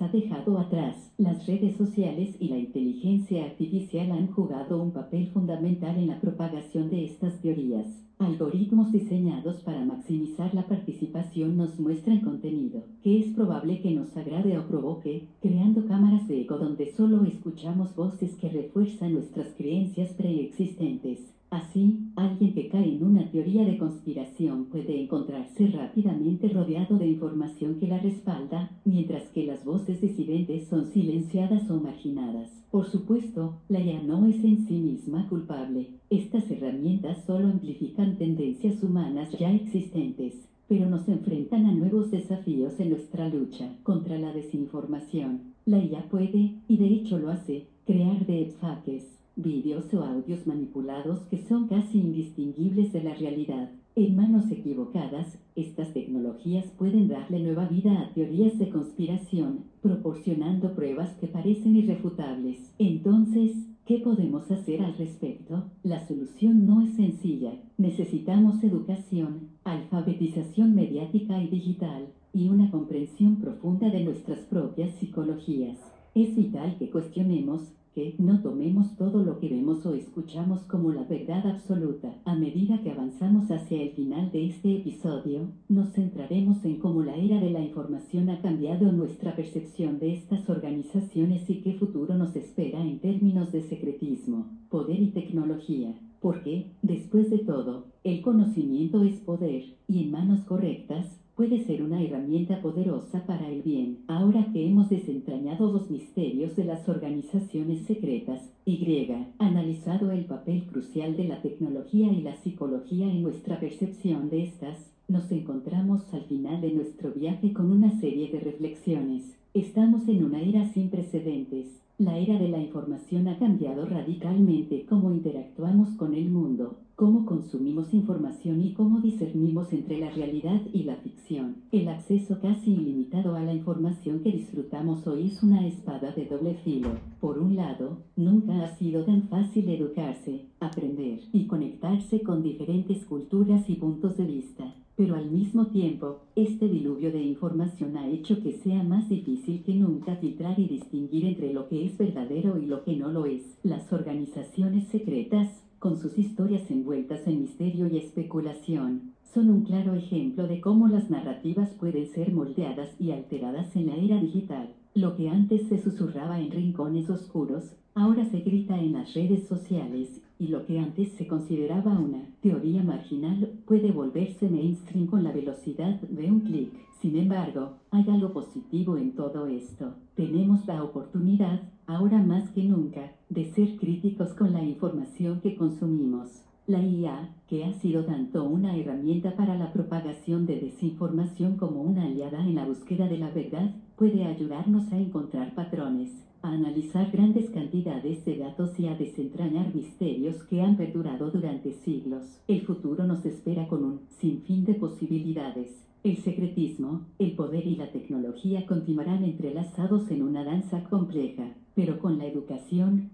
ha 0.00 0.08
dejado 0.08 0.58
atrás. 0.58 1.12
Las 1.18 1.46
redes 1.46 1.76
sociales 1.76 2.34
y 2.40 2.48
la 2.48 2.56
inteligencia 2.56 3.44
artificial 3.44 4.12
han 4.12 4.28
jugado 4.28 4.82
un 4.82 4.92
papel 4.92 5.28
fundamental 5.28 5.98
en 5.98 6.08
la 6.08 6.20
propagación 6.20 6.88
de 6.88 7.04
estas 7.04 7.40
teorías. 7.42 7.86
Algoritmos 8.18 8.92
diseñados 8.92 9.62
para 9.62 9.84
maximizar 9.84 10.54
la 10.54 10.66
participación 10.66 11.56
nos 11.56 11.78
muestran 11.80 12.20
contenido 12.20 12.84
que 13.02 13.18
es 13.18 13.34
probable 13.34 13.80
que 13.80 13.90
nos 13.90 14.16
agrade 14.16 14.56
o 14.56 14.66
provoque, 14.66 15.26
creando 15.40 15.86
cámaras 15.86 16.28
de 16.28 16.42
eco 16.42 16.56
donde 16.56 16.92
solo 16.92 17.24
escuchamos 17.24 17.94
voces 17.96 18.36
que 18.36 18.48
refuerzan 18.48 19.14
nuestras 19.14 19.48
creencias 19.56 20.12
preexistentes. 20.14 21.31
Así, 21.52 21.98
alguien 22.16 22.54
que 22.54 22.68
cae 22.68 22.96
en 22.96 23.04
una 23.04 23.30
teoría 23.30 23.66
de 23.66 23.76
conspiración 23.76 24.64
puede 24.70 25.02
encontrarse 25.02 25.66
rápidamente 25.66 26.48
rodeado 26.48 26.96
de 26.96 27.06
información 27.06 27.78
que 27.78 27.88
la 27.88 27.98
respalda, 27.98 28.70
mientras 28.86 29.24
que 29.32 29.44
las 29.44 29.62
voces 29.62 30.00
disidentes 30.00 30.66
son 30.68 30.86
silenciadas 30.86 31.70
o 31.70 31.78
marginadas. 31.78 32.64
Por 32.70 32.86
supuesto, 32.86 33.58
la 33.68 33.80
IA 33.80 34.02
no 34.02 34.24
es 34.24 34.42
en 34.42 34.66
sí 34.66 34.80
misma 34.80 35.28
culpable. 35.28 35.90
Estas 36.08 36.50
herramientas 36.50 37.22
solo 37.26 37.48
amplifican 37.48 38.16
tendencias 38.16 38.82
humanas 38.82 39.30
ya 39.38 39.52
existentes, 39.52 40.48
pero 40.68 40.88
nos 40.88 41.06
enfrentan 41.06 41.66
a 41.66 41.72
nuevos 41.74 42.10
desafíos 42.10 42.80
en 42.80 42.88
nuestra 42.88 43.28
lucha 43.28 43.76
contra 43.82 44.16
la 44.16 44.32
desinformación. 44.32 45.52
La 45.66 45.84
IA 45.84 46.08
puede, 46.08 46.54
y 46.66 46.78
de 46.78 46.86
hecho 46.86 47.18
lo 47.18 47.28
hace, 47.28 47.66
crear 47.84 48.24
deepfakes 48.24 49.21
vídeos 49.36 49.92
o 49.94 50.02
audios 50.02 50.46
manipulados 50.46 51.20
que 51.30 51.38
son 51.38 51.68
casi 51.68 52.00
indistinguibles 52.00 52.92
de 52.92 53.02
la 53.02 53.14
realidad. 53.14 53.70
En 53.94 54.16
manos 54.16 54.50
equivocadas, 54.50 55.38
estas 55.54 55.92
tecnologías 55.92 56.64
pueden 56.78 57.08
darle 57.08 57.40
nueva 57.40 57.66
vida 57.66 58.00
a 58.00 58.14
teorías 58.14 58.58
de 58.58 58.70
conspiración, 58.70 59.64
proporcionando 59.82 60.74
pruebas 60.74 61.14
que 61.16 61.26
parecen 61.26 61.76
irrefutables. 61.76 62.72
Entonces, 62.78 63.52
¿qué 63.84 63.98
podemos 63.98 64.50
hacer 64.50 64.80
al 64.80 64.96
respecto? 64.96 65.64
La 65.82 66.06
solución 66.06 66.64
no 66.64 66.80
es 66.80 66.94
sencilla. 66.94 67.52
Necesitamos 67.76 68.64
educación, 68.64 69.48
alfabetización 69.64 70.74
mediática 70.74 71.42
y 71.42 71.48
digital, 71.48 72.06
y 72.32 72.48
una 72.48 72.70
comprensión 72.70 73.36
profunda 73.36 73.90
de 73.90 74.04
nuestras 74.04 74.40
propias 74.40 74.94
psicologías. 74.94 75.78
Es 76.14 76.34
vital 76.34 76.76
que 76.78 76.90
cuestionemos, 76.90 77.74
que 77.94 78.14
no 78.18 78.40
tomemos 78.40 78.96
todo 78.96 79.22
lo 79.22 79.38
que 79.38 79.48
vemos 79.48 79.84
o 79.84 79.94
escuchamos 79.94 80.62
como 80.62 80.92
la 80.92 81.04
verdad 81.04 81.46
absoluta. 81.46 82.14
A 82.24 82.34
medida 82.34 82.82
que 82.82 82.90
avanzamos 82.90 83.50
hacia 83.50 83.82
el 83.82 83.90
final 83.90 84.30
de 84.32 84.46
este 84.46 84.78
episodio, 84.78 85.48
nos 85.68 85.92
centraremos 85.92 86.64
en 86.64 86.78
cómo 86.78 87.02
la 87.02 87.16
era 87.16 87.40
de 87.40 87.50
la 87.50 87.60
información 87.60 88.30
ha 88.30 88.40
cambiado 88.40 88.90
nuestra 88.92 89.36
percepción 89.36 89.98
de 89.98 90.14
estas 90.14 90.48
organizaciones 90.48 91.48
y 91.50 91.60
qué 91.60 91.74
futuro 91.74 92.14
nos 92.16 92.34
espera 92.34 92.80
en 92.80 92.98
términos 92.98 93.52
de 93.52 93.62
secretismo, 93.62 94.46
poder 94.70 95.00
y 95.00 95.08
tecnología. 95.08 95.94
Porque, 96.20 96.70
después 96.82 97.30
de 97.30 97.38
todo, 97.38 97.86
el 98.04 98.22
conocimiento 98.22 99.02
es 99.02 99.18
poder, 99.20 99.64
y 99.88 100.04
en 100.04 100.12
manos 100.12 100.44
correctas, 100.44 101.21
puede 101.36 101.64
ser 101.64 101.82
una 101.82 102.02
herramienta 102.02 102.60
poderosa 102.60 103.24
para 103.26 103.48
el 103.48 103.62
bien. 103.62 103.98
Ahora 104.06 104.46
que 104.52 104.66
hemos 104.66 104.90
desentrañado 104.90 105.72
los 105.72 105.90
misterios 105.90 106.56
de 106.56 106.64
las 106.64 106.88
organizaciones 106.88 107.86
secretas, 107.86 108.50
Y, 108.64 109.08
analizado 109.38 110.12
el 110.12 110.24
papel 110.24 110.64
crucial 110.66 111.16
de 111.16 111.24
la 111.24 111.42
tecnología 111.42 112.12
y 112.12 112.22
la 112.22 112.36
psicología 112.36 113.06
en 113.06 113.22
nuestra 113.22 113.58
percepción 113.58 114.30
de 114.30 114.44
estas, 114.44 114.92
nos 115.08 115.30
encontramos 115.32 116.02
al 116.14 116.22
final 116.22 116.60
de 116.60 116.72
nuestro 116.72 117.12
viaje 117.12 117.52
con 117.52 117.72
una 117.72 117.98
serie 118.00 118.30
de 118.30 118.40
reflexiones. 118.40 119.41
Estamos 119.54 120.08
en 120.08 120.24
una 120.24 120.40
era 120.40 120.66
sin 120.72 120.88
precedentes. 120.88 121.66
La 121.98 122.18
era 122.18 122.38
de 122.38 122.48
la 122.48 122.58
información 122.58 123.28
ha 123.28 123.38
cambiado 123.38 123.86
radicalmente 123.86 124.86
cómo 124.88 125.12
interactuamos 125.12 125.90
con 125.96 126.14
el 126.14 126.30
mundo 126.30 126.78
cómo 127.02 127.26
consumimos 127.26 127.92
información 127.92 128.62
y 128.62 128.74
cómo 128.74 129.00
discernimos 129.00 129.72
entre 129.72 129.98
la 129.98 130.10
realidad 130.10 130.60
y 130.72 130.84
la 130.84 130.94
ficción. 130.94 131.56
El 131.72 131.88
acceso 131.88 132.38
casi 132.40 132.74
ilimitado 132.74 133.34
a 133.34 133.42
la 133.42 133.52
información 133.52 134.20
que 134.20 134.30
disfrutamos 134.30 135.04
hoy 135.08 135.26
es 135.26 135.42
una 135.42 135.66
espada 135.66 136.12
de 136.12 136.26
doble 136.26 136.54
filo. 136.62 136.90
Por 137.20 137.40
un 137.40 137.56
lado, 137.56 137.98
nunca 138.14 138.62
ha 138.62 138.76
sido 138.76 139.04
tan 139.04 139.24
fácil 139.24 139.68
educarse, 139.68 140.46
aprender 140.60 141.18
y 141.32 141.48
conectarse 141.48 142.20
con 142.20 142.42
diferentes 142.42 143.04
culturas 143.04 143.68
y 143.68 143.74
puntos 143.74 144.16
de 144.16 144.24
vista. 144.24 144.72
Pero 145.02 145.16
al 145.16 145.32
mismo 145.32 145.66
tiempo, 145.66 146.20
este 146.36 146.68
diluvio 146.68 147.10
de 147.10 147.20
información 147.20 147.96
ha 147.96 148.06
hecho 148.06 148.40
que 148.40 148.52
sea 148.52 148.84
más 148.84 149.08
difícil 149.08 149.64
que 149.64 149.74
nunca 149.74 150.14
filtrar 150.14 150.56
y 150.60 150.68
distinguir 150.68 151.24
entre 151.24 151.52
lo 151.52 151.68
que 151.68 151.84
es 151.84 151.98
verdadero 151.98 152.56
y 152.56 152.66
lo 152.66 152.84
que 152.84 152.94
no 152.94 153.10
lo 153.10 153.26
es. 153.26 153.58
Las 153.64 153.92
organizaciones 153.92 154.86
secretas, 154.86 155.64
con 155.80 155.98
sus 155.98 156.16
historias 156.16 156.70
envueltas 156.70 157.26
en 157.26 157.40
misterio 157.40 157.88
y 157.88 157.96
especulación, 157.96 159.14
son 159.24 159.50
un 159.50 159.64
claro 159.64 159.94
ejemplo 159.94 160.46
de 160.46 160.60
cómo 160.60 160.86
las 160.86 161.10
narrativas 161.10 161.70
pueden 161.70 162.06
ser 162.06 162.32
moldeadas 162.32 162.94
y 163.00 163.10
alteradas 163.10 163.74
en 163.74 163.86
la 163.86 163.96
era 163.96 164.20
digital. 164.20 164.72
Lo 164.94 165.16
que 165.16 165.30
antes 165.30 165.68
se 165.68 165.78
susurraba 165.78 166.38
en 166.38 166.50
rincones 166.50 167.08
oscuros, 167.08 167.74
ahora 167.94 168.26
se 168.26 168.40
grita 168.40 168.78
en 168.78 168.92
las 168.92 169.14
redes 169.14 169.48
sociales, 169.48 170.20
y 170.38 170.48
lo 170.48 170.66
que 170.66 170.78
antes 170.78 171.12
se 171.12 171.26
consideraba 171.26 171.98
una 171.98 172.28
teoría 172.42 172.82
marginal 172.82 173.54
puede 173.64 173.90
volverse 173.90 174.50
mainstream 174.50 175.06
con 175.06 175.24
la 175.24 175.32
velocidad 175.32 175.98
de 176.02 176.30
un 176.30 176.40
clic. 176.40 176.72
Sin 177.00 177.16
embargo, 177.16 177.78
hay 177.90 178.04
algo 178.10 178.34
positivo 178.34 178.98
en 178.98 179.12
todo 179.12 179.46
esto. 179.46 179.94
Tenemos 180.14 180.66
la 180.66 180.84
oportunidad, 180.84 181.62
ahora 181.86 182.22
más 182.22 182.50
que 182.50 182.64
nunca, 182.64 183.12
de 183.30 183.46
ser 183.46 183.78
críticos 183.78 184.34
con 184.34 184.52
la 184.52 184.62
información 184.62 185.40
que 185.40 185.56
consumimos. 185.56 186.42
La 186.66 186.80
IA, 186.80 187.34
que 187.48 187.64
ha 187.64 187.72
sido 187.72 188.04
tanto 188.04 188.44
una 188.44 188.76
herramienta 188.76 189.36
para 189.36 189.56
la 189.56 189.72
propagación 189.72 190.44
de 190.46 190.60
desinformación 190.60 191.56
como 191.56 191.80
una 191.80 192.04
aliada 192.04 192.40
en 192.40 192.54
la 192.54 192.66
búsqueda 192.66 193.08
de 193.08 193.18
la 193.18 193.30
verdad, 193.30 193.74
puede 194.02 194.24
ayudarnos 194.24 194.92
a 194.92 194.98
encontrar 194.98 195.54
patrones, 195.54 196.10
a 196.42 196.48
analizar 196.48 197.12
grandes 197.12 197.48
cantidades 197.50 198.24
de 198.24 198.36
datos 198.36 198.76
y 198.80 198.88
a 198.88 198.96
desentrañar 198.96 199.72
misterios 199.72 200.42
que 200.42 200.60
han 200.60 200.76
perdurado 200.76 201.30
durante 201.30 201.72
siglos. 201.72 202.24
El 202.48 202.62
futuro 202.62 203.06
nos 203.06 203.24
espera 203.24 203.68
con 203.68 203.84
un 203.84 204.00
sinfín 204.08 204.64
de 204.64 204.74
posibilidades. 204.74 205.86
El 206.02 206.16
secretismo, 206.16 207.02
el 207.20 207.36
poder 207.36 207.64
y 207.64 207.76
la 207.76 207.92
tecnología 207.92 208.66
continuarán 208.66 209.22
entrelazados 209.22 210.10
en 210.10 210.24
una 210.24 210.42
danza 210.42 210.82
compleja, 210.90 211.54
pero 211.76 212.00
con 212.00 212.18
la 212.18 212.26
educación, 212.26 213.11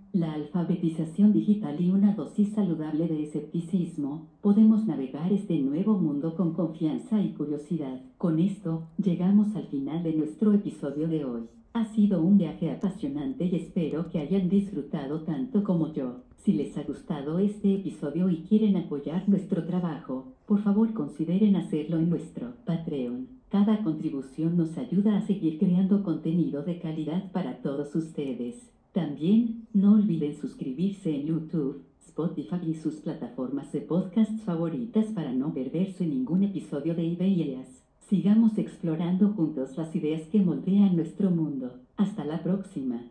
alfabetización 0.68 1.32
digital 1.32 1.80
y 1.80 1.90
una 1.90 2.14
dosis 2.14 2.50
saludable 2.52 3.08
de 3.08 3.22
escepticismo, 3.22 4.28
podemos 4.42 4.86
navegar 4.86 5.32
este 5.32 5.58
nuevo 5.58 5.98
mundo 5.98 6.34
con 6.36 6.52
confianza 6.52 7.22
y 7.22 7.32
curiosidad. 7.32 8.02
Con 8.18 8.38
esto, 8.38 8.88
llegamos 9.02 9.56
al 9.56 9.66
final 9.68 10.02
de 10.02 10.12
nuestro 10.12 10.52
episodio 10.52 11.08
de 11.08 11.24
hoy. 11.24 11.42
Ha 11.72 11.86
sido 11.86 12.20
un 12.22 12.36
viaje 12.36 12.70
apasionante 12.70 13.46
y 13.46 13.56
espero 13.56 14.10
que 14.10 14.18
hayan 14.18 14.50
disfrutado 14.50 15.22
tanto 15.22 15.64
como 15.64 15.92
yo. 15.94 16.16
Si 16.36 16.52
les 16.52 16.76
ha 16.76 16.82
gustado 16.82 17.38
este 17.38 17.74
episodio 17.74 18.28
y 18.28 18.42
quieren 18.42 18.76
apoyar 18.76 19.26
nuestro 19.26 19.64
trabajo, 19.64 20.34
por 20.46 20.60
favor 20.60 20.92
consideren 20.92 21.56
hacerlo 21.56 21.98
en 21.98 22.10
nuestro 22.10 22.52
Patreon. 22.66 23.26
Cada 23.48 23.82
contribución 23.82 24.58
nos 24.58 24.76
ayuda 24.76 25.16
a 25.16 25.26
seguir 25.26 25.58
creando 25.58 26.02
contenido 26.02 26.62
de 26.62 26.78
calidad 26.78 27.32
para 27.32 27.62
todos 27.62 27.94
ustedes. 27.94 28.70
También, 28.92 29.66
no 29.72 29.94
olviden 29.94 30.34
suscribirse 30.34 31.14
en 31.14 31.26
YouTube, 31.26 31.84
Spotify 32.06 32.60
y 32.66 32.74
sus 32.74 32.94
plataformas 32.96 33.70
de 33.72 33.80
podcast 33.80 34.32
favoritas 34.44 35.06
para 35.06 35.32
no 35.32 35.52
perderse 35.52 36.06
ningún 36.06 36.42
episodio 36.42 36.94
de 36.94 37.04
Ideas. 37.04 37.84
Sigamos 38.08 38.56
explorando 38.56 39.28
juntos 39.34 39.76
las 39.76 39.94
ideas 39.94 40.22
que 40.28 40.40
moldean 40.40 40.96
nuestro 40.96 41.30
mundo. 41.30 41.74
Hasta 41.96 42.24
la 42.24 42.42
próxima. 42.42 43.02